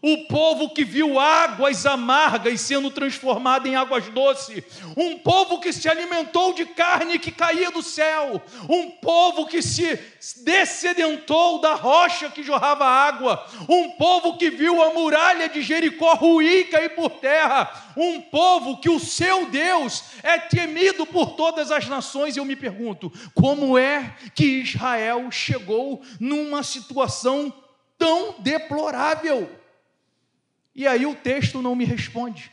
o 0.01 0.25
povo 0.25 0.73
que 0.73 0.83
viu 0.83 1.19
águas 1.19 1.85
amargas 1.85 2.61
sendo 2.61 2.89
transformadas 2.89 3.71
em 3.71 3.75
águas 3.75 4.07
doces, 4.09 4.63
um 4.97 5.19
povo 5.19 5.59
que 5.59 5.71
se 5.71 5.87
alimentou 5.87 6.53
de 6.53 6.65
carne 6.65 7.19
que 7.19 7.31
caía 7.31 7.69
do 7.69 7.83
céu, 7.83 8.41
um 8.67 8.89
povo 8.89 9.45
que 9.45 9.61
se 9.61 9.99
descedentou 10.43 11.61
da 11.61 11.75
rocha 11.75 12.29
que 12.29 12.41
jorrava 12.41 12.85
água, 12.85 13.45
um 13.69 13.91
povo 13.91 14.37
que 14.37 14.49
viu 14.49 14.81
a 14.81 14.91
muralha 14.91 15.47
de 15.47 15.61
Jericó 15.61 16.15
ruir 16.15 16.61
e 16.61 16.65
cair 16.65 16.95
por 16.95 17.09
terra, 17.11 17.93
um 17.95 18.21
povo 18.21 18.79
que 18.79 18.89
o 18.89 18.99
seu 18.99 19.45
Deus 19.45 20.03
é 20.23 20.39
temido 20.39 21.05
por 21.05 21.33
todas 21.33 21.71
as 21.71 21.87
nações. 21.87 22.35
E 22.35 22.39
eu 22.39 22.45
me 22.45 22.55
pergunto, 22.55 23.11
como 23.35 23.77
é 23.77 24.15
que 24.33 24.61
Israel 24.61 25.29
chegou 25.29 26.01
numa 26.19 26.63
situação 26.63 27.53
tão 27.97 28.35
deplorável? 28.39 29.61
E 30.73 30.88
aí 30.88 31.05
o 31.05 31.15
texto 31.15 31.62
não 31.62 31.75
me 31.75 31.86
responde. 31.86 32.51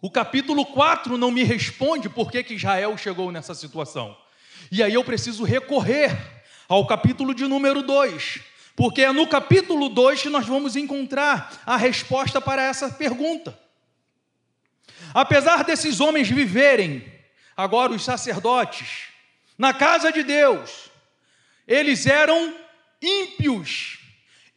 O 0.00 0.10
capítulo 0.10 0.66
4 0.66 1.16
não 1.16 1.30
me 1.30 1.44
responde 1.44 2.08
por 2.08 2.30
que, 2.30 2.54
Israel 2.54 2.96
chegou 2.96 3.30
nessa 3.30 3.54
situação. 3.54 4.16
E 4.70 4.82
aí 4.82 4.94
eu 4.94 5.04
preciso 5.04 5.44
recorrer 5.44 6.10
ao 6.68 6.86
capítulo 6.86 7.34
de 7.34 7.46
número 7.46 7.82
2, 7.82 8.40
porque 8.74 9.02
é 9.02 9.12
no 9.12 9.28
capítulo 9.28 9.88
2 9.88 10.22
que 10.22 10.28
nós 10.28 10.46
vamos 10.46 10.74
encontrar 10.74 11.62
a 11.64 11.76
resposta 11.76 12.40
para 12.40 12.62
essa 12.62 12.90
pergunta. 12.90 13.56
Apesar 15.14 15.62
desses 15.62 16.00
homens 16.00 16.28
viverem, 16.28 17.04
agora 17.56 17.92
os 17.92 18.04
sacerdotes, 18.04 19.08
na 19.56 19.72
casa 19.72 20.10
de 20.10 20.24
Deus, 20.24 20.90
eles 21.66 22.06
eram 22.06 22.56
ímpios 23.00 24.01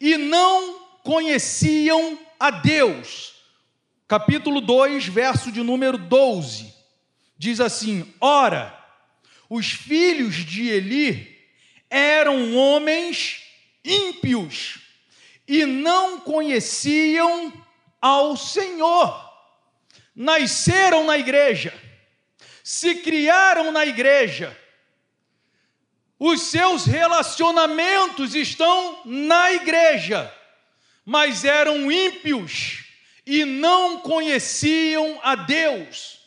e 0.05 0.19
não 0.19 0.81
conheciam 1.03 2.19
a 2.39 2.51
Deus. 2.51 3.33
Capítulo 4.07 4.61
2, 4.61 5.07
verso 5.07 5.51
de 5.51 5.63
número 5.63 5.97
12, 5.97 6.71
diz 7.35 7.59
assim: 7.59 8.13
Ora, 8.21 8.77
os 9.49 9.71
filhos 9.71 10.35
de 10.35 10.69
Eli 10.69 11.35
eram 11.89 12.55
homens 12.55 13.41
ímpios 13.83 14.77
e 15.47 15.65
não 15.65 16.19
conheciam 16.19 17.51
ao 17.99 18.37
Senhor. 18.37 19.25
Nasceram 20.15 21.03
na 21.03 21.17
igreja, 21.17 21.73
se 22.63 22.97
criaram 22.97 23.71
na 23.71 23.83
igreja, 23.83 24.55
os 26.19 26.41
seus 26.43 26.85
relacionamentos 26.85 28.35
estão 28.35 29.01
na 29.05 29.51
igreja, 29.51 30.33
mas 31.05 31.43
eram 31.43 31.91
ímpios 31.91 32.85
e 33.25 33.43
não 33.43 33.99
conheciam 33.99 35.19
a 35.23 35.35
Deus. 35.35 36.19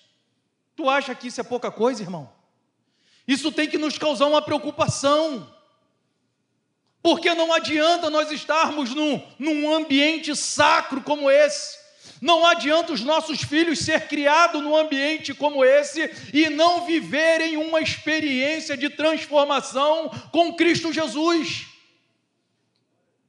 Tu 0.76 0.88
acha 0.88 1.14
que 1.14 1.28
isso 1.28 1.40
é 1.40 1.44
pouca 1.44 1.70
coisa, 1.70 2.02
irmão? 2.02 2.30
Isso 3.26 3.50
tem 3.50 3.68
que 3.68 3.78
nos 3.78 3.98
causar 3.98 4.26
uma 4.26 4.42
preocupação. 4.42 5.52
Porque 7.02 7.32
não 7.34 7.52
adianta 7.52 8.10
nós 8.10 8.30
estarmos 8.30 8.94
num, 8.94 9.22
num 9.38 9.74
ambiente 9.74 10.34
sacro 10.36 11.00
como 11.02 11.30
esse 11.30 11.77
não 12.20 12.44
adianta 12.46 12.92
os 12.92 13.00
nossos 13.00 13.42
filhos 13.42 13.80
ser 13.80 14.08
criados 14.08 14.62
num 14.62 14.76
ambiente 14.76 15.32
como 15.32 15.64
esse 15.64 16.10
e 16.32 16.48
não 16.50 16.84
viverem 16.84 17.56
uma 17.56 17.80
experiência 17.80 18.76
de 18.76 18.90
transformação 18.90 20.10
com 20.32 20.54
Cristo 20.54 20.92
Jesus. 20.92 21.66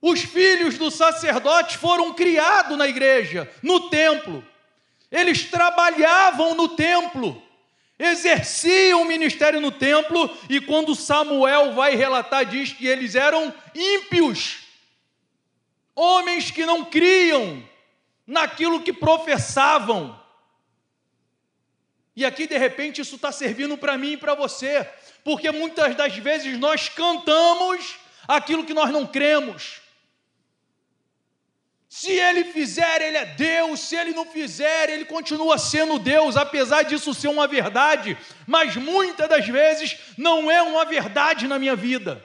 Os 0.02 0.22
filhos 0.22 0.78
do 0.78 0.90
sacerdote 0.90 1.78
foram 1.78 2.14
criados 2.14 2.78
na 2.78 2.88
igreja, 2.88 3.52
no 3.62 3.90
templo. 3.90 4.44
Eles 5.12 5.44
trabalhavam 5.46 6.56
no 6.56 6.70
templo, 6.70 7.42
exerciam 7.98 9.02
o 9.02 9.06
ministério 9.06 9.60
no 9.60 9.72
templo, 9.72 10.30
e 10.50 10.62
quando 10.62 10.96
Samuel 10.96 11.74
vai 11.74 11.96
relatar, 11.96 12.46
diz 12.46 12.72
que 12.72 12.88
eles 12.88 13.16
eram 13.16 13.54
ímpios, 13.76 14.60
homens 15.96 16.50
que 16.50 16.66
não 16.66 16.86
criam, 16.86 17.62
naquilo 18.30 18.84
que 18.84 18.94
professavam. 18.94 20.18
E 22.16 22.24
aqui, 22.24 22.46
de 22.46 22.58
repente, 22.58 23.02
isso 23.02 23.16
está 23.16 23.32
servindo 23.32 23.76
para 23.76 23.98
mim 23.98 24.12
e 24.12 24.18
para 24.18 24.36
você, 24.36 24.88
porque 25.24 25.50
muitas 25.52 25.96
das 25.96 26.16
vezes 26.16 26.58
nós 26.60 26.88
cantamos 26.90 27.98
aquilo 28.28 28.64
que 28.64 28.74
nós 28.74 28.92
não 28.92 29.08
cremos. 29.08 29.82
Se 31.90 32.12
ele 32.12 32.44
fizer, 32.44 33.02
ele 33.02 33.18
é 33.18 33.26
Deus, 33.26 33.80
se 33.80 33.96
ele 33.96 34.12
não 34.12 34.26
fizer, 34.28 34.92
ele 34.92 35.06
continua 35.06 35.58
sendo 35.58 35.98
Deus, 35.98 36.38
apesar 36.38 36.84
disso 36.84 37.16
ser 37.16 37.30
uma 37.30 37.48
verdade, 37.48 38.16
mas 38.46 38.76
muitas 38.76 39.28
das 39.28 39.48
vezes 39.48 39.98
não 40.16 40.52
é 40.52 40.62
uma 40.62 40.86
verdade 40.86 41.48
na 41.48 41.58
minha 41.58 41.76
vida. 41.76 42.24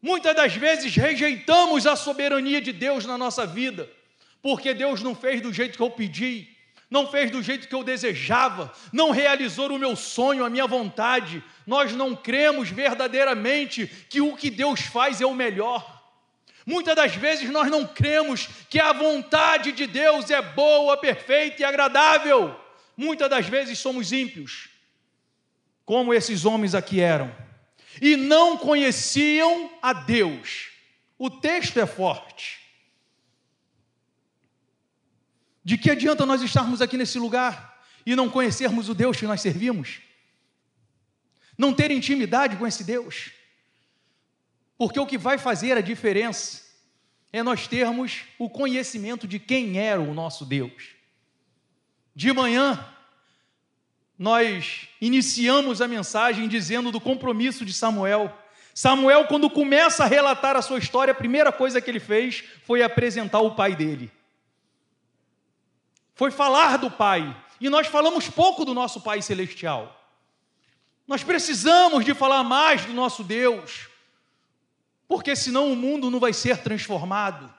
Muitas 0.00 0.34
das 0.34 0.54
vezes 0.54 0.96
rejeitamos 0.96 1.86
a 1.86 1.96
soberania 1.96 2.62
de 2.62 2.72
Deus 2.72 3.04
na 3.04 3.18
nossa 3.18 3.46
vida 3.46 3.90
porque 4.42 4.74
Deus 4.74 5.00
não 5.00 5.14
fez 5.14 5.40
do 5.40 5.52
jeito 5.52 5.76
que 5.76 5.82
eu 5.82 5.90
pedi, 5.90 6.48
não 6.90 7.06
fez 7.06 7.30
do 7.30 7.42
jeito 7.42 7.68
que 7.68 7.74
eu 7.74 7.82
desejava, 7.82 8.70
não 8.92 9.12
realizou 9.12 9.70
o 9.70 9.78
meu 9.78 9.96
sonho, 9.96 10.44
a 10.44 10.50
minha 10.50 10.66
vontade. 10.66 11.42
Nós 11.66 11.92
não 11.92 12.14
cremos 12.14 12.68
verdadeiramente 12.68 13.86
que 14.10 14.20
o 14.20 14.36
que 14.36 14.50
Deus 14.50 14.80
faz 14.80 15.20
é 15.20 15.24
o 15.24 15.34
melhor. 15.34 16.02
Muitas 16.66 16.94
das 16.94 17.14
vezes 17.14 17.48
nós 17.50 17.70
não 17.70 17.86
cremos 17.86 18.48
que 18.68 18.78
a 18.78 18.92
vontade 18.92 19.72
de 19.72 19.86
Deus 19.86 20.30
é 20.30 20.42
boa, 20.42 20.96
perfeita 20.98 21.62
e 21.62 21.64
agradável. 21.64 22.54
muitas 22.94 23.30
das 23.30 23.46
vezes 23.46 23.78
somos 23.78 24.12
ímpios, 24.12 24.68
como 25.84 26.12
esses 26.12 26.44
homens 26.44 26.74
aqui 26.74 27.00
eram, 27.00 27.34
e 28.00 28.16
não 28.16 28.56
conheciam 28.56 29.70
a 29.80 29.92
Deus. 29.92 30.70
O 31.18 31.30
texto 31.30 31.80
é 31.80 31.86
forte. 31.86 32.61
De 35.64 35.78
que 35.78 35.90
adianta 35.90 36.26
nós 36.26 36.42
estarmos 36.42 36.82
aqui 36.82 36.96
nesse 36.96 37.18
lugar 37.18 37.80
e 38.04 38.16
não 38.16 38.28
conhecermos 38.28 38.88
o 38.88 38.94
Deus 38.94 39.16
que 39.16 39.26
nós 39.26 39.40
servimos? 39.40 40.00
Não 41.56 41.72
ter 41.72 41.90
intimidade 41.90 42.56
com 42.56 42.66
esse 42.66 42.82
Deus? 42.82 43.30
Porque 44.76 44.98
o 44.98 45.06
que 45.06 45.16
vai 45.16 45.38
fazer 45.38 45.76
a 45.76 45.80
diferença 45.80 46.62
é 47.32 47.42
nós 47.42 47.68
termos 47.68 48.22
o 48.38 48.50
conhecimento 48.50 49.28
de 49.28 49.38
quem 49.38 49.78
era 49.78 50.00
o 50.00 50.12
nosso 50.12 50.44
Deus. 50.44 50.90
De 52.14 52.32
manhã, 52.32 52.84
nós 54.18 54.88
iniciamos 55.00 55.80
a 55.80 55.86
mensagem 55.86 56.48
dizendo 56.48 56.90
do 56.90 57.00
compromisso 57.00 57.64
de 57.64 57.72
Samuel. 57.72 58.36
Samuel, 58.74 59.26
quando 59.26 59.48
começa 59.48 60.02
a 60.04 60.08
relatar 60.08 60.56
a 60.56 60.62
sua 60.62 60.78
história, 60.78 61.12
a 61.12 61.14
primeira 61.14 61.52
coisa 61.52 61.80
que 61.80 61.88
ele 61.88 62.00
fez 62.00 62.42
foi 62.64 62.82
apresentar 62.82 63.40
o 63.40 63.54
pai 63.54 63.76
dele 63.76 64.10
foi 66.22 66.30
falar 66.30 66.76
do 66.76 66.88
Pai. 66.88 67.36
E 67.60 67.68
nós 67.68 67.88
falamos 67.88 68.28
pouco 68.28 68.64
do 68.64 68.72
nosso 68.72 69.00
Pai 69.00 69.20
Celestial. 69.20 70.00
Nós 71.04 71.24
precisamos 71.24 72.04
de 72.04 72.14
falar 72.14 72.44
mais 72.44 72.86
do 72.86 72.92
nosso 72.92 73.24
Deus, 73.24 73.88
porque 75.08 75.34
senão 75.34 75.72
o 75.72 75.74
mundo 75.74 76.12
não 76.12 76.20
vai 76.20 76.32
ser 76.32 76.58
transformado. 76.58 77.52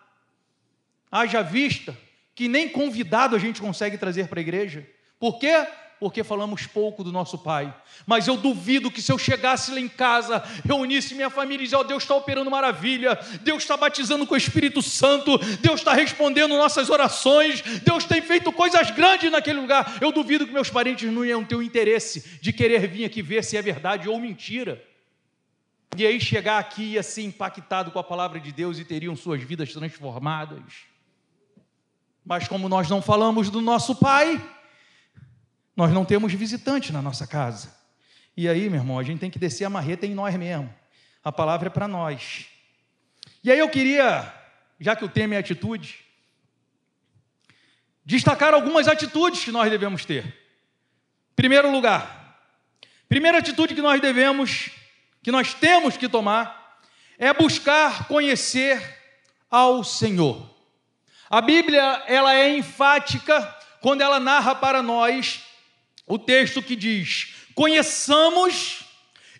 Haja 1.11 1.41
vista 1.41 1.97
que 2.33 2.47
nem 2.47 2.69
convidado 2.69 3.35
a 3.35 3.39
gente 3.39 3.59
consegue 3.59 3.97
trazer 3.97 4.29
para 4.29 4.39
a 4.39 4.47
igreja. 4.47 4.89
Por 5.19 5.39
quê? 5.39 5.67
Porque 6.03 6.21
falamos 6.21 6.67
pouco 6.67 7.01
do 7.01 7.13
nosso 7.13 7.37
Pai. 7.37 7.73
Mas 8.05 8.27
eu 8.27 8.35
duvido 8.35 8.91
que 8.91 9.01
se 9.01 9.09
eu 9.09 9.17
chegasse 9.17 9.71
lá 9.71 9.79
em 9.79 9.87
casa, 9.87 10.43
reunisse 10.65 11.15
minha 11.15 11.29
família 11.29 11.61
e 11.61 11.63
dizia: 11.63 11.79
oh, 11.79 11.83
Deus 11.85 12.03
está 12.03 12.13
operando 12.13 12.51
maravilha, 12.51 13.17
Deus 13.41 13.63
está 13.63 13.77
batizando 13.77 14.27
com 14.27 14.33
o 14.33 14.37
Espírito 14.37 14.81
Santo, 14.81 15.37
Deus 15.61 15.79
está 15.79 15.93
respondendo 15.93 16.57
nossas 16.57 16.89
orações, 16.89 17.61
Deus 17.85 18.03
tem 18.03 18.21
feito 18.21 18.51
coisas 18.51 18.91
grandes 18.91 19.31
naquele 19.31 19.61
lugar. 19.61 19.97
Eu 20.01 20.11
duvido 20.11 20.45
que 20.45 20.51
meus 20.51 20.69
parentes 20.69 21.09
não 21.09 21.23
iam 21.23 21.45
ter 21.45 21.55
o 21.55 21.63
interesse 21.63 22.37
de 22.41 22.51
querer 22.51 22.85
vir 22.85 23.05
aqui 23.05 23.21
ver 23.21 23.41
se 23.41 23.55
é 23.55 23.61
verdade 23.61 24.09
ou 24.09 24.19
mentira. 24.19 24.83
E 25.95 26.05
aí 26.05 26.19
chegar 26.19 26.59
aqui 26.59 26.97
e 26.97 27.03
ser 27.03 27.21
impactado 27.21 27.91
com 27.91 27.99
a 27.99 28.03
palavra 28.03 28.41
de 28.41 28.51
Deus 28.51 28.77
e 28.77 28.83
teriam 28.83 29.15
suas 29.15 29.41
vidas 29.41 29.71
transformadas. 29.71 30.83
Mas 32.25 32.45
como 32.45 32.67
nós 32.67 32.89
não 32.89 33.01
falamos 33.01 33.49
do 33.49 33.61
nosso 33.61 33.95
Pai, 33.95 34.41
nós 35.75 35.91
não 35.91 36.05
temos 36.05 36.33
visitante 36.33 36.91
na 36.91 37.01
nossa 37.01 37.25
casa. 37.25 37.75
E 38.35 38.47
aí, 38.47 38.69
meu 38.69 38.79
irmão, 38.79 38.99
a 38.99 39.03
gente 39.03 39.19
tem 39.19 39.29
que 39.29 39.39
descer 39.39 39.65
a 39.65 39.69
marreta 39.69 40.05
em 40.05 40.13
nós 40.13 40.35
mesmos. 40.35 40.69
A 41.23 41.31
palavra 41.31 41.67
é 41.67 41.69
para 41.69 41.87
nós. 41.87 42.47
E 43.43 43.51
aí 43.51 43.59
eu 43.59 43.69
queria, 43.69 44.31
já 44.79 44.95
que 44.95 45.05
o 45.05 45.09
tema 45.09 45.35
é 45.35 45.37
atitude, 45.37 45.99
destacar 48.05 48.53
algumas 48.53 48.87
atitudes 48.87 49.43
que 49.43 49.51
nós 49.51 49.69
devemos 49.69 50.05
ter. 50.05 50.41
Primeiro 51.35 51.71
lugar, 51.71 52.39
primeira 53.07 53.37
atitude 53.37 53.73
que 53.73 53.81
nós 53.81 54.01
devemos, 54.01 54.69
que 55.21 55.31
nós 55.31 55.53
temos 55.53 55.97
que 55.97 56.09
tomar, 56.09 56.81
é 57.17 57.33
buscar 57.33 58.07
conhecer 58.07 58.81
ao 59.49 59.83
Senhor. 59.83 60.49
A 61.29 61.41
Bíblia, 61.41 62.03
ela 62.07 62.35
é 62.35 62.55
enfática 62.55 63.41
quando 63.81 64.01
ela 64.01 64.19
narra 64.19 64.55
para 64.55 64.83
nós 64.83 65.43
o 66.07 66.17
texto 66.17 66.61
que 66.61 66.75
diz: 66.75 67.33
conheçamos 67.55 68.85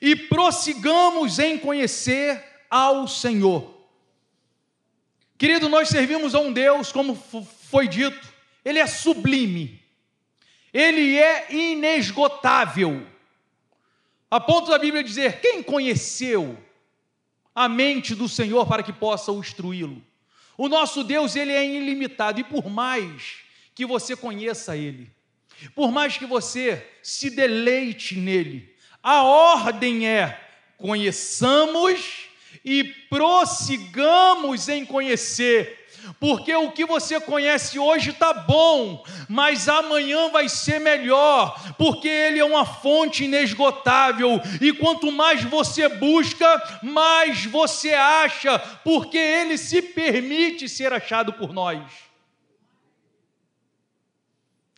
e 0.01 0.15
prossigamos 0.15 1.39
em 1.39 1.57
conhecer 1.57 2.43
ao 2.69 3.07
Senhor. 3.07 3.73
Querido, 5.37 5.67
nós 5.67 5.89
servimos 5.89 6.35
a 6.35 6.39
um 6.39 6.53
Deus, 6.53 6.91
como 6.91 7.15
foi 7.15 7.87
dito, 7.87 8.33
ele 8.63 8.79
é 8.79 8.87
sublime, 8.87 9.81
ele 10.73 11.17
é 11.17 11.53
inesgotável, 11.53 13.05
a 14.29 14.39
ponto 14.39 14.71
da 14.71 14.79
Bíblia 14.79 15.03
dizer: 15.03 15.39
quem 15.41 15.61
conheceu 15.61 16.57
a 17.53 17.69
mente 17.69 18.15
do 18.15 18.27
Senhor 18.27 18.65
para 18.65 18.83
que 18.83 18.91
possa 18.93 19.31
instruí-lo? 19.31 20.01
O 20.57 20.69
nosso 20.69 21.03
Deus, 21.03 21.35
ele 21.35 21.51
é 21.51 21.65
ilimitado, 21.65 22.39
e 22.39 22.43
por 22.43 22.69
mais 22.69 23.37
que 23.75 23.85
você 23.85 24.15
conheça 24.15 24.77
ele, 24.77 25.11
por 25.75 25.91
mais 25.91 26.17
que 26.17 26.25
você 26.25 26.85
se 27.01 27.29
deleite 27.29 28.15
nele, 28.15 28.73
a 29.01 29.23
ordem 29.23 30.07
é: 30.07 30.39
conheçamos 30.77 32.29
e 32.63 32.83
prossigamos 32.83 34.69
em 34.69 34.85
conhecer. 34.85 35.81
Porque 36.19 36.53
o 36.53 36.71
que 36.71 36.85
você 36.85 37.19
conhece 37.19 37.79
hoje 37.79 38.09
está 38.09 38.33
bom, 38.33 39.05
mas 39.29 39.69
amanhã 39.69 40.29
vai 40.29 40.49
ser 40.49 40.79
melhor, 40.79 41.57
porque 41.77 42.07
ele 42.07 42.39
é 42.39 42.45
uma 42.45 42.65
fonte 42.65 43.23
inesgotável, 43.23 44.41
e 44.59 44.73
quanto 44.73 45.11
mais 45.11 45.43
você 45.43 45.87
busca, 45.87 46.79
mais 46.83 47.45
você 47.45 47.93
acha, 47.93 48.59
porque 48.83 49.17
ele 49.17 49.57
se 49.57 49.81
permite 49.81 50.67
ser 50.67 50.91
achado 50.91 51.31
por 51.33 51.53
nós. 51.53 51.81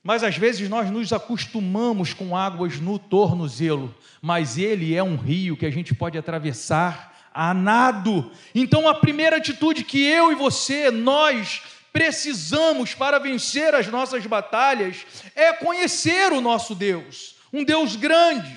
Mas 0.06 0.22
às 0.22 0.38
vezes 0.38 0.70
nós 0.70 0.92
nos 0.92 1.12
acostumamos 1.12 2.14
com 2.14 2.38
águas 2.38 2.80
no 2.80 3.00
tornozelo, 3.00 3.92
mas 4.22 4.56
ele 4.56 4.96
é 4.96 5.02
um 5.02 5.16
rio 5.16 5.58
que 5.58 5.66
a 5.66 5.72
gente 5.72 5.96
pode 5.96 6.16
atravessar 6.16 7.32
a 7.34 7.56
nado. 7.56 8.32
Então 8.54 8.88
a 8.88 8.94
primeira 8.94 9.38
atitude 9.38 9.84
que 9.84 10.00
eu 10.06 10.32
e 10.32 10.36
você, 10.36 10.92
nós 10.92 11.64
precisamos 11.92 12.94
para 12.94 13.18
vencer 13.18 13.74
as 13.74 13.88
nossas 13.88 14.24
batalhas 14.28 15.08
é 15.36 15.52
conhecer 15.54 16.32
o 16.32 16.40
nosso 16.40 16.76
Deus, 16.76 17.38
um 17.52 17.64
Deus 17.64 17.96
grande. 17.96 18.56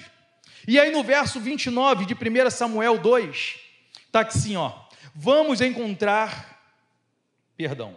E 0.67 0.79
aí 0.79 0.93
no 0.93 1.03
verso 1.03 1.41
29 1.41 2.05
de 2.05 2.13
1 2.13 2.51
Samuel 2.51 2.99
2, 2.99 3.55
está 4.05 4.21
assim, 4.21 4.55
ó, 4.55 4.71
vamos 5.15 5.63
encontrar, 5.63 6.61
perdão, 7.57 7.95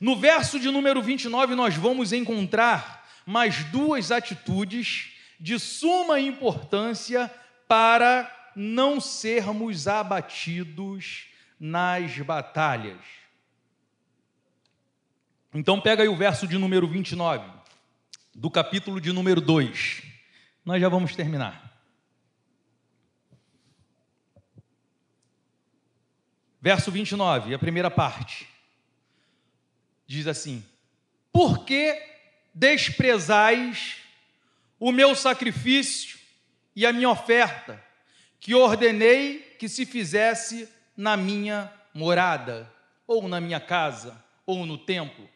no 0.00 0.16
verso 0.16 0.60
de 0.60 0.70
número 0.70 1.02
29, 1.02 1.54
nós 1.54 1.74
vamos 1.74 2.12
encontrar 2.12 3.06
mais 3.26 3.64
duas 3.64 4.12
atitudes 4.12 5.12
de 5.40 5.58
suma 5.58 6.20
importância 6.20 7.32
para 7.66 8.32
não 8.54 9.00
sermos 9.00 9.88
abatidos 9.88 11.26
nas 11.58 12.16
batalhas. 12.18 12.98
Então, 15.52 15.80
pega 15.80 16.02
aí 16.02 16.08
o 16.08 16.16
verso 16.16 16.46
de 16.46 16.56
número 16.56 16.86
29, 16.86 17.44
do 18.34 18.50
capítulo 18.50 19.00
de 19.00 19.12
número 19.12 19.40
2. 19.40 20.02
Nós 20.64 20.80
já 20.80 20.88
vamos 20.88 21.16
terminar. 21.16 21.68
Verso 26.60 26.90
29, 26.90 27.54
a 27.54 27.58
primeira 27.58 27.90
parte 27.90 28.46
diz 30.08 30.26
assim: 30.26 30.64
Por 31.30 31.64
que 31.64 32.02
desprezais 32.54 33.98
o 34.80 34.90
meu 34.90 35.14
sacrifício 35.14 36.18
e 36.74 36.86
a 36.86 36.92
minha 36.92 37.10
oferta, 37.10 37.84
que 38.40 38.54
ordenei 38.54 39.56
que 39.58 39.68
se 39.68 39.84
fizesse 39.84 40.68
na 40.96 41.16
minha 41.16 41.70
morada, 41.92 42.72
ou 43.06 43.28
na 43.28 43.40
minha 43.40 43.60
casa, 43.60 44.24
ou 44.46 44.64
no 44.64 44.78
templo? 44.78 45.28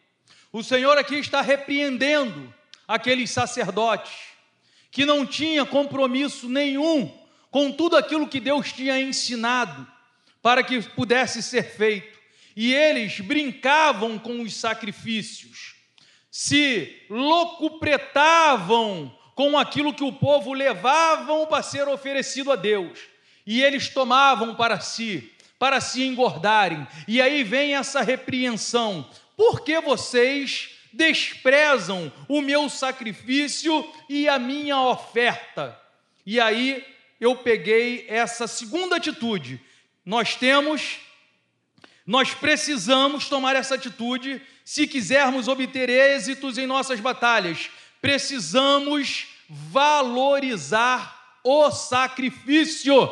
O 0.51 0.63
Senhor 0.63 0.97
aqui 0.97 1.15
está 1.15 1.41
repreendendo 1.41 2.53
aqueles 2.87 3.29
sacerdotes 3.29 4.33
que 4.91 5.05
não 5.05 5.25
tinham 5.25 5.65
compromisso 5.65 6.49
nenhum 6.49 7.11
com 7.49 7.71
tudo 7.71 7.95
aquilo 7.95 8.27
que 8.27 8.39
Deus 8.39 8.71
tinha 8.71 8.99
ensinado 8.99 9.87
para 10.41 10.63
que 10.63 10.81
pudesse 10.81 11.41
ser 11.41 11.63
feito 11.63 12.22
e 12.55 12.73
eles 12.73 13.19
brincavam 13.19 14.19
com 14.19 14.41
os 14.41 14.55
sacrifícios, 14.55 15.75
se 16.29 17.03
locupretavam 17.09 19.15
com 19.35 19.57
aquilo 19.57 19.93
que 19.93 20.03
o 20.03 20.13
povo 20.13 20.53
levavam 20.53 21.45
para 21.45 21.63
ser 21.63 21.87
oferecido 21.87 22.51
a 22.51 22.55
Deus, 22.55 22.99
e 23.45 23.61
eles 23.61 23.89
tomavam 23.89 24.55
para 24.55 24.79
si, 24.79 25.31
para 25.59 25.81
se 25.81 26.03
engordarem. 26.03 26.87
E 27.07 27.21
aí 27.21 27.43
vem 27.43 27.75
essa 27.75 28.01
repreensão: 28.01 29.07
por 29.35 29.61
que 29.61 29.79
vocês 29.79 30.69
desprezam 30.91 32.11
o 32.27 32.41
meu 32.41 32.69
sacrifício 32.69 33.87
e 34.07 34.29
a 34.29 34.37
minha 34.37 34.79
oferta? 34.79 35.79
E 36.25 36.39
aí 36.39 36.85
eu 37.19 37.35
peguei 37.35 38.05
essa 38.07 38.47
segunda 38.47 38.97
atitude. 38.97 39.59
Nós 40.05 40.35
temos 40.35 40.99
Nós 42.05 42.33
precisamos 42.33 43.29
tomar 43.29 43.55
essa 43.55 43.75
atitude 43.75 44.41
se 44.65 44.87
quisermos 44.87 45.47
obter 45.47 45.89
êxitos 45.89 46.57
em 46.57 46.67
nossas 46.67 46.99
batalhas. 46.99 47.69
Precisamos 48.01 49.27
valorizar 49.49 51.39
o 51.43 51.71
sacrifício 51.71 53.09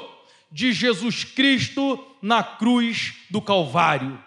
de 0.52 0.74
Jesus 0.74 1.24
Cristo 1.24 2.06
na 2.22 2.44
cruz 2.44 3.14
do 3.30 3.42
Calvário. 3.42 4.22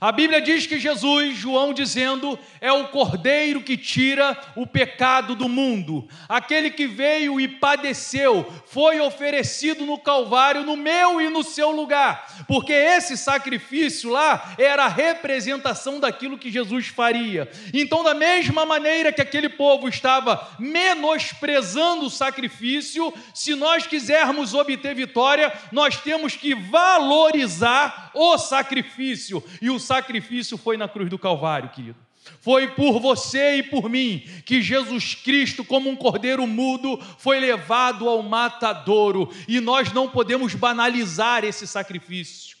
A 0.00 0.12
Bíblia 0.12 0.40
diz 0.40 0.66
que 0.66 0.78
Jesus, 0.78 1.36
João 1.36 1.74
dizendo, 1.74 2.38
é 2.60 2.70
o 2.72 2.88
cordeiro 2.88 3.60
que 3.62 3.76
tira 3.76 4.38
o 4.54 4.64
pecado 4.64 5.34
do 5.34 5.48
mundo. 5.48 6.08
Aquele 6.28 6.70
que 6.70 6.86
veio 6.86 7.40
e 7.40 7.48
padeceu, 7.48 8.46
foi 8.66 9.00
oferecido 9.00 9.84
no 9.84 9.98
Calvário, 9.98 10.62
no 10.62 10.76
meu 10.76 11.20
e 11.20 11.28
no 11.28 11.42
seu 11.42 11.72
lugar. 11.72 12.44
Porque 12.46 12.72
esse 12.72 13.16
sacrifício 13.16 14.10
lá 14.10 14.54
era 14.56 14.84
a 14.84 14.88
representação 14.88 15.98
daquilo 15.98 16.38
que 16.38 16.50
Jesus 16.50 16.86
faria. 16.86 17.50
Então, 17.74 18.04
da 18.04 18.14
mesma 18.14 18.64
maneira 18.64 19.12
que 19.12 19.20
aquele 19.20 19.48
povo 19.48 19.88
estava 19.88 20.48
menosprezando 20.60 22.06
o 22.06 22.10
sacrifício, 22.10 23.12
se 23.34 23.56
nós 23.56 23.86
quisermos 23.86 24.54
obter 24.54 24.94
vitória, 24.94 25.52
nós 25.72 25.96
temos 25.96 26.36
que 26.36 26.54
valorizar 26.54 28.07
o 28.18 28.36
sacrifício. 28.36 29.42
E 29.62 29.70
o 29.70 29.78
sacrifício 29.78 30.58
foi 30.58 30.76
na 30.76 30.88
cruz 30.88 31.08
do 31.08 31.18
Calvário, 31.18 31.70
querido. 31.70 32.08
Foi 32.40 32.68
por 32.68 33.00
você 33.00 33.56
e 33.56 33.62
por 33.62 33.88
mim 33.88 34.22
que 34.44 34.60
Jesus 34.60 35.14
Cristo, 35.14 35.64
como 35.64 35.88
um 35.88 35.96
cordeiro 35.96 36.46
mudo, 36.46 37.00
foi 37.16 37.40
levado 37.40 38.06
ao 38.06 38.22
matadouro, 38.22 39.30
e 39.46 39.60
nós 39.60 39.92
não 39.94 40.08
podemos 40.08 40.54
banalizar 40.54 41.42
esse 41.44 41.66
sacrifício. 41.66 42.57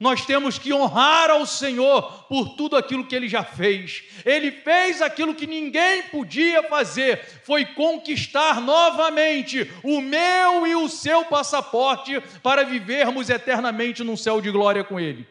Nós 0.00 0.24
temos 0.24 0.58
que 0.58 0.72
honrar 0.72 1.28
ao 1.28 1.44
Senhor 1.44 2.24
por 2.26 2.54
tudo 2.56 2.74
aquilo 2.74 3.04
que 3.04 3.14
ele 3.14 3.28
já 3.28 3.44
fez. 3.44 4.02
Ele 4.24 4.50
fez 4.50 5.02
aquilo 5.02 5.34
que 5.34 5.46
ninguém 5.46 6.04
podia 6.04 6.62
fazer, 6.62 7.22
foi 7.44 7.66
conquistar 7.66 8.62
novamente 8.62 9.70
o 9.82 10.00
meu 10.00 10.66
e 10.66 10.74
o 10.74 10.88
seu 10.88 11.26
passaporte 11.26 12.18
para 12.42 12.64
vivermos 12.64 13.28
eternamente 13.28 14.02
num 14.02 14.16
céu 14.16 14.40
de 14.40 14.50
glória 14.50 14.82
com 14.82 14.98
ele. 14.98 15.28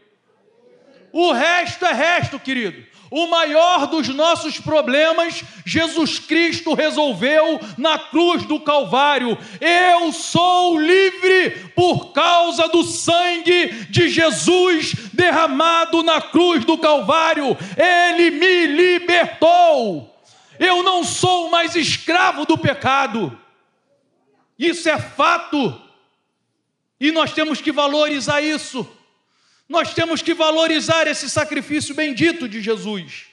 O 1.12 1.32
resto 1.32 1.84
é 1.88 1.92
resto, 1.92 2.40
querido. 2.40 2.86
O 3.12 3.28
maior 3.28 3.88
dos 3.88 4.08
nossos 4.10 4.60
problemas, 4.60 5.44
Jesus 5.66 6.20
Cristo 6.20 6.76
resolveu 6.76 7.60
na 7.78 7.98
cruz 7.98 8.46
do 8.46 8.60
Calvário. 8.60 9.38
Eu 9.60 10.12
sou 10.12 10.80
livre 10.80 11.72
por 11.76 12.12
causa 12.12 12.68
do 12.68 12.84
sangue 12.84 13.68
de 13.90 14.10
Jesus 14.10 14.94
derramado 15.12 16.04
na 16.04 16.22
cruz 16.22 16.64
do 16.64 16.78
Calvário. 16.78 17.58
Ele 17.76 18.30
me 18.32 18.68
libertou. 18.68 20.16
Eu 20.60 20.84
não 20.84 21.04
sou 21.04 21.50
mais 21.50 21.76
escravo 21.76 22.46
do 22.46 22.58
pecado. 22.58 23.36
Isso 24.58 24.88
é 24.88 25.00
fato. 25.00 25.82
E 27.00 27.12
nós 27.12 27.32
temos 27.32 27.62
que 27.62 27.72
valorizar 27.72 28.42
isso. 28.42 28.88
Nós 29.70 29.94
temos 29.94 30.24
que 30.24 30.34
valorizar 30.34 31.06
esse 31.06 31.30
sacrifício 31.30 31.94
bendito 31.94 32.50
de 32.50 32.60
Jesus. 32.60 33.28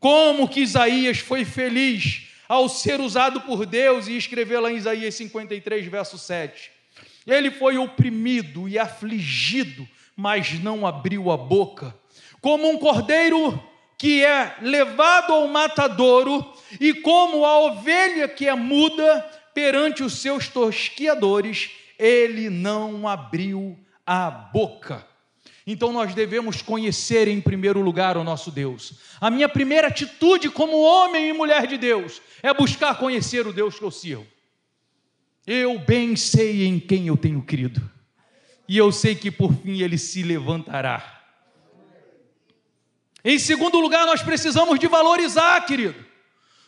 Como 0.00 0.48
que 0.48 0.60
Isaías 0.60 1.18
foi 1.18 1.44
feliz 1.44 2.26
ao 2.48 2.68
ser 2.68 3.00
usado 3.00 3.42
por 3.42 3.64
Deus 3.64 4.08
e 4.08 4.16
escrever 4.16 4.58
lá 4.58 4.72
em 4.72 4.76
Isaías 4.76 5.14
53, 5.14 5.86
verso 5.86 6.18
7. 6.18 6.72
Ele 7.24 7.50
foi 7.52 7.78
oprimido 7.78 8.68
e 8.68 8.78
afligido, 8.78 9.88
mas 10.16 10.58
não 10.58 10.84
abriu 10.84 11.30
a 11.30 11.36
boca. 11.36 11.94
Como 12.40 12.68
um 12.68 12.78
cordeiro 12.78 13.62
que 13.96 14.24
é 14.24 14.56
levado 14.60 15.32
ao 15.32 15.46
matadouro, 15.46 16.52
e 16.80 16.94
como 16.94 17.44
a 17.44 17.58
ovelha 17.60 18.26
que 18.28 18.48
é 18.48 18.54
muda 18.54 19.20
perante 19.52 20.02
os 20.02 20.20
seus 20.20 20.48
tosquiadores, 20.48 21.70
ele 21.98 22.48
não 22.48 23.06
abriu 23.06 23.78
a 24.06 24.30
boca. 24.30 25.06
Então 25.70 25.92
nós 25.92 26.14
devemos 26.14 26.62
conhecer 26.62 27.28
em 27.28 27.42
primeiro 27.42 27.82
lugar 27.82 28.16
o 28.16 28.24
nosso 28.24 28.50
Deus. 28.50 28.94
A 29.20 29.28
minha 29.30 29.46
primeira 29.46 29.88
atitude 29.88 30.48
como 30.48 30.80
homem 30.80 31.28
e 31.28 31.32
mulher 31.34 31.66
de 31.66 31.76
Deus 31.76 32.22
é 32.42 32.54
buscar 32.54 32.96
conhecer 32.98 33.46
o 33.46 33.52
Deus 33.52 33.78
que 33.78 33.84
eu 33.84 33.90
sirvo. 33.90 34.26
Eu 35.46 35.78
bem 35.78 36.16
sei 36.16 36.64
em 36.64 36.80
quem 36.80 37.08
eu 37.08 37.18
tenho 37.18 37.42
crido, 37.42 37.82
e 38.66 38.78
eu 38.78 38.90
sei 38.90 39.14
que 39.14 39.30
por 39.30 39.52
fim 39.52 39.82
ele 39.82 39.98
se 39.98 40.22
levantará. 40.22 41.22
Em 43.22 43.38
segundo 43.38 43.78
lugar, 43.78 44.06
nós 44.06 44.22
precisamos 44.22 44.78
de 44.78 44.86
valorizar, 44.86 45.60
querido. 45.66 46.02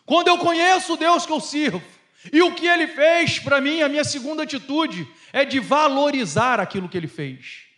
Quando 0.05 0.29
eu 0.29 0.37
conheço 0.37 0.93
o 0.93 0.97
Deus 0.99 1.25
que 1.25 1.33
eu 1.33 1.41
sirvo 1.41 1.83
e 2.31 2.43
o 2.43 2.55
que 2.55 2.67
ele 2.67 2.87
fez 2.87 3.39
para 3.39 3.63
mim, 3.63 3.81
a 3.81 3.89
minha 3.89 4.05
segunda 4.05 4.43
atitude 4.43 5.09
é 5.33 5.43
de 5.43 5.59
valorizar 5.59 6.61
aquilo 6.61 6.87
que 6.87 6.99
ele 6.99 7.09
fez. 7.09 7.70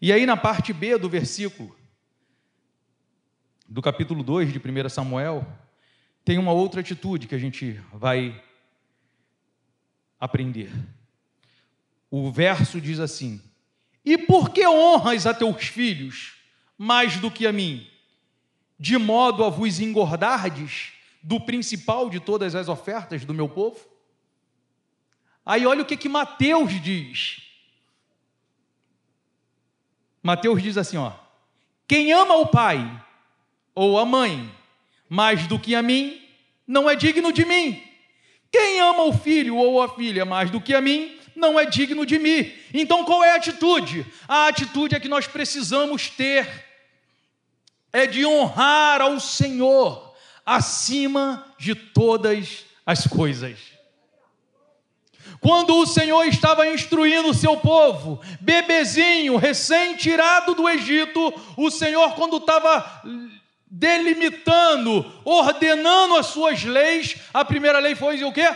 E 0.00 0.12
aí, 0.12 0.24
na 0.26 0.36
parte 0.36 0.72
B 0.72 0.96
do 0.96 1.08
versículo, 1.08 1.76
do 3.68 3.82
capítulo 3.82 4.22
2 4.22 4.52
de 4.52 4.58
1 4.58 4.88
Samuel, 4.88 5.46
tem 6.24 6.38
uma 6.38 6.52
outra 6.52 6.80
atitude 6.80 7.26
que 7.26 7.34
a 7.34 7.38
gente 7.38 7.80
vai 7.92 8.40
aprender. 10.20 10.70
O 12.10 12.30
verso 12.30 12.80
diz 12.80 13.00
assim: 13.00 13.42
E 14.04 14.16
por 14.16 14.50
que 14.50 14.66
honras 14.66 15.26
a 15.26 15.34
teus 15.34 15.66
filhos 15.66 16.34
mais 16.76 17.16
do 17.16 17.30
que 17.30 17.46
a 17.46 17.52
mim, 17.52 17.84
de 18.78 18.96
modo 18.96 19.44
a 19.44 19.48
vos 19.48 19.80
engordardes 19.80 20.92
do 21.20 21.40
principal 21.40 22.08
de 22.08 22.20
todas 22.20 22.54
as 22.54 22.68
ofertas 22.68 23.24
do 23.24 23.34
meu 23.34 23.48
povo? 23.48 23.80
Aí 25.44 25.66
olha 25.66 25.82
o 25.82 25.86
que 25.86 25.96
que 25.96 26.08
Mateus 26.08 26.80
diz. 26.80 27.47
Mateus 30.28 30.62
diz 30.62 30.76
assim, 30.76 30.98
ó: 30.98 31.10
Quem 31.88 32.12
ama 32.12 32.34
o 32.34 32.48
pai 32.48 32.86
ou 33.74 33.98
a 33.98 34.04
mãe 34.04 34.54
mais 35.08 35.46
do 35.46 35.58
que 35.58 35.74
a 35.74 35.80
mim, 35.80 36.20
não 36.66 36.88
é 36.88 36.94
digno 36.94 37.32
de 37.32 37.46
mim. 37.46 37.82
Quem 38.52 38.78
ama 38.78 39.04
o 39.04 39.12
filho 39.14 39.56
ou 39.56 39.80
a 39.80 39.88
filha 39.88 40.26
mais 40.26 40.50
do 40.50 40.60
que 40.60 40.74
a 40.74 40.82
mim, 40.82 41.18
não 41.34 41.58
é 41.58 41.64
digno 41.64 42.04
de 42.04 42.18
mim. 42.18 42.52
Então 42.74 43.06
qual 43.06 43.24
é 43.24 43.30
a 43.30 43.36
atitude? 43.36 44.04
A 44.28 44.48
atitude 44.48 44.94
é 44.94 45.00
que 45.00 45.08
nós 45.08 45.26
precisamos 45.26 46.10
ter 46.10 46.46
é 47.90 48.06
de 48.06 48.26
honrar 48.26 49.00
ao 49.00 49.18
Senhor 49.18 50.14
acima 50.44 51.54
de 51.56 51.74
todas 51.74 52.66
as 52.84 53.06
coisas. 53.06 53.77
Quando 55.40 55.76
o 55.76 55.86
Senhor 55.86 56.24
estava 56.24 56.66
instruindo 56.68 57.28
o 57.28 57.34
seu 57.34 57.56
povo, 57.56 58.20
bebezinho, 58.40 59.36
recém-tirado 59.36 60.54
do 60.54 60.68
Egito, 60.68 61.32
o 61.56 61.70
Senhor, 61.70 62.14
quando 62.14 62.38
estava 62.38 63.02
delimitando, 63.70 65.04
ordenando 65.24 66.16
as 66.16 66.26
suas 66.26 66.64
leis, 66.64 67.16
a 67.32 67.44
primeira 67.44 67.78
lei 67.78 67.94
foi 67.94 68.22
o 68.24 68.32
quê? 68.32 68.48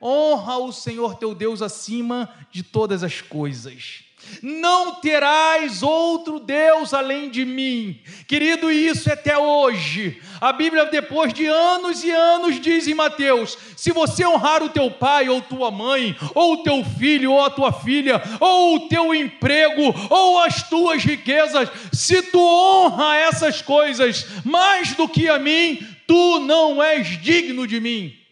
Honra 0.00 0.58
o 0.58 0.72
Senhor 0.72 1.14
teu 1.16 1.34
Deus 1.34 1.62
acima 1.62 2.28
de 2.50 2.62
todas 2.62 3.02
as 3.02 3.20
coisas. 3.20 4.05
Não 4.42 4.94
terás 4.96 5.82
outro 5.82 6.38
Deus 6.38 6.92
além 6.92 7.30
de 7.30 7.44
mim. 7.44 8.00
Querido, 8.26 8.70
isso 8.70 9.08
é 9.08 9.12
até 9.12 9.36
hoje. 9.36 10.20
A 10.40 10.52
Bíblia, 10.52 10.84
depois 10.86 11.32
de 11.32 11.46
anos 11.46 12.04
e 12.04 12.10
anos, 12.10 12.60
diz 12.60 12.86
em 12.86 12.94
Mateus: 12.94 13.56
se 13.76 13.92
você 13.92 14.26
honrar 14.26 14.62
o 14.62 14.68
teu 14.68 14.90
pai 14.90 15.28
ou 15.28 15.40
tua 15.40 15.70
mãe, 15.70 16.16
ou 16.34 16.54
o 16.54 16.62
teu 16.62 16.84
filho 16.84 17.32
ou 17.32 17.44
a 17.44 17.50
tua 17.50 17.72
filha, 17.72 18.22
ou 18.40 18.76
o 18.76 18.88
teu 18.88 19.14
emprego, 19.14 19.94
ou 20.10 20.40
as 20.40 20.68
tuas 20.68 21.02
riquezas, 21.04 21.68
se 21.92 22.22
tu 22.22 22.40
honra 22.40 23.16
essas 23.16 23.62
coisas 23.62 24.26
mais 24.44 24.94
do 24.94 25.08
que 25.08 25.28
a 25.28 25.38
mim, 25.38 25.78
tu 26.06 26.40
não 26.40 26.82
és 26.82 27.20
digno 27.20 27.66
de 27.66 27.80
mim. 27.80 28.25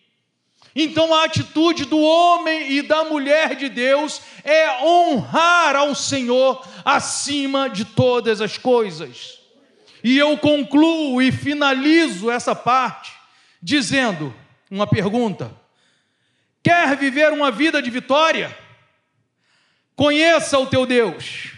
Então 0.75 1.15
a 1.15 1.25
atitude 1.25 1.85
do 1.85 2.01
homem 2.01 2.73
e 2.73 2.83
da 2.83 3.05
mulher 3.05 3.55
de 3.55 3.69
Deus 3.69 4.21
é 4.43 4.85
honrar 4.85 5.77
ao 5.77 5.95
Senhor 5.95 6.67
acima 6.85 7.71
de 7.71 7.85
todas 7.85 8.41
as 8.41 8.59
coisas. 8.59 9.39
E 10.03 10.19
eu 10.19 10.37
concluo 10.37 11.23
e 11.23 11.31
finalizo 11.31 12.31
essa 12.31 12.55
parte 12.55 13.13
dizendo 13.63 14.35
uma 14.71 14.87
pergunta: 14.87 15.51
Quer 16.63 16.97
viver 16.97 17.33
uma 17.33 17.51
vida 17.51 17.81
de 17.81 17.89
vitória? 17.91 18.57
Conheça 19.95 20.59
o 20.59 20.67
teu 20.67 20.85
Deus, 20.85 21.53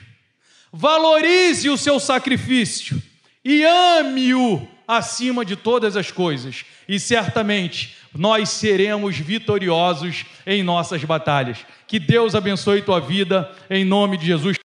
valorize 0.70 1.70
o 1.70 1.78
seu 1.78 1.98
sacrifício 1.98 3.02
e 3.42 3.64
ame-o 3.64 4.68
acima 4.86 5.44
de 5.44 5.56
todas 5.56 5.96
as 5.96 6.10
coisas, 6.10 6.64
e 6.86 7.00
certamente 7.00 7.96
nós 8.18 8.50
seremos 8.50 9.16
vitoriosos 9.16 10.24
em 10.46 10.62
nossas 10.62 11.02
batalhas. 11.02 11.58
Que 11.86 11.98
Deus 11.98 12.34
abençoe 12.34 12.82
tua 12.82 13.00
vida, 13.00 13.50
em 13.68 13.84
nome 13.84 14.16
de 14.16 14.26
Jesus. 14.26 14.54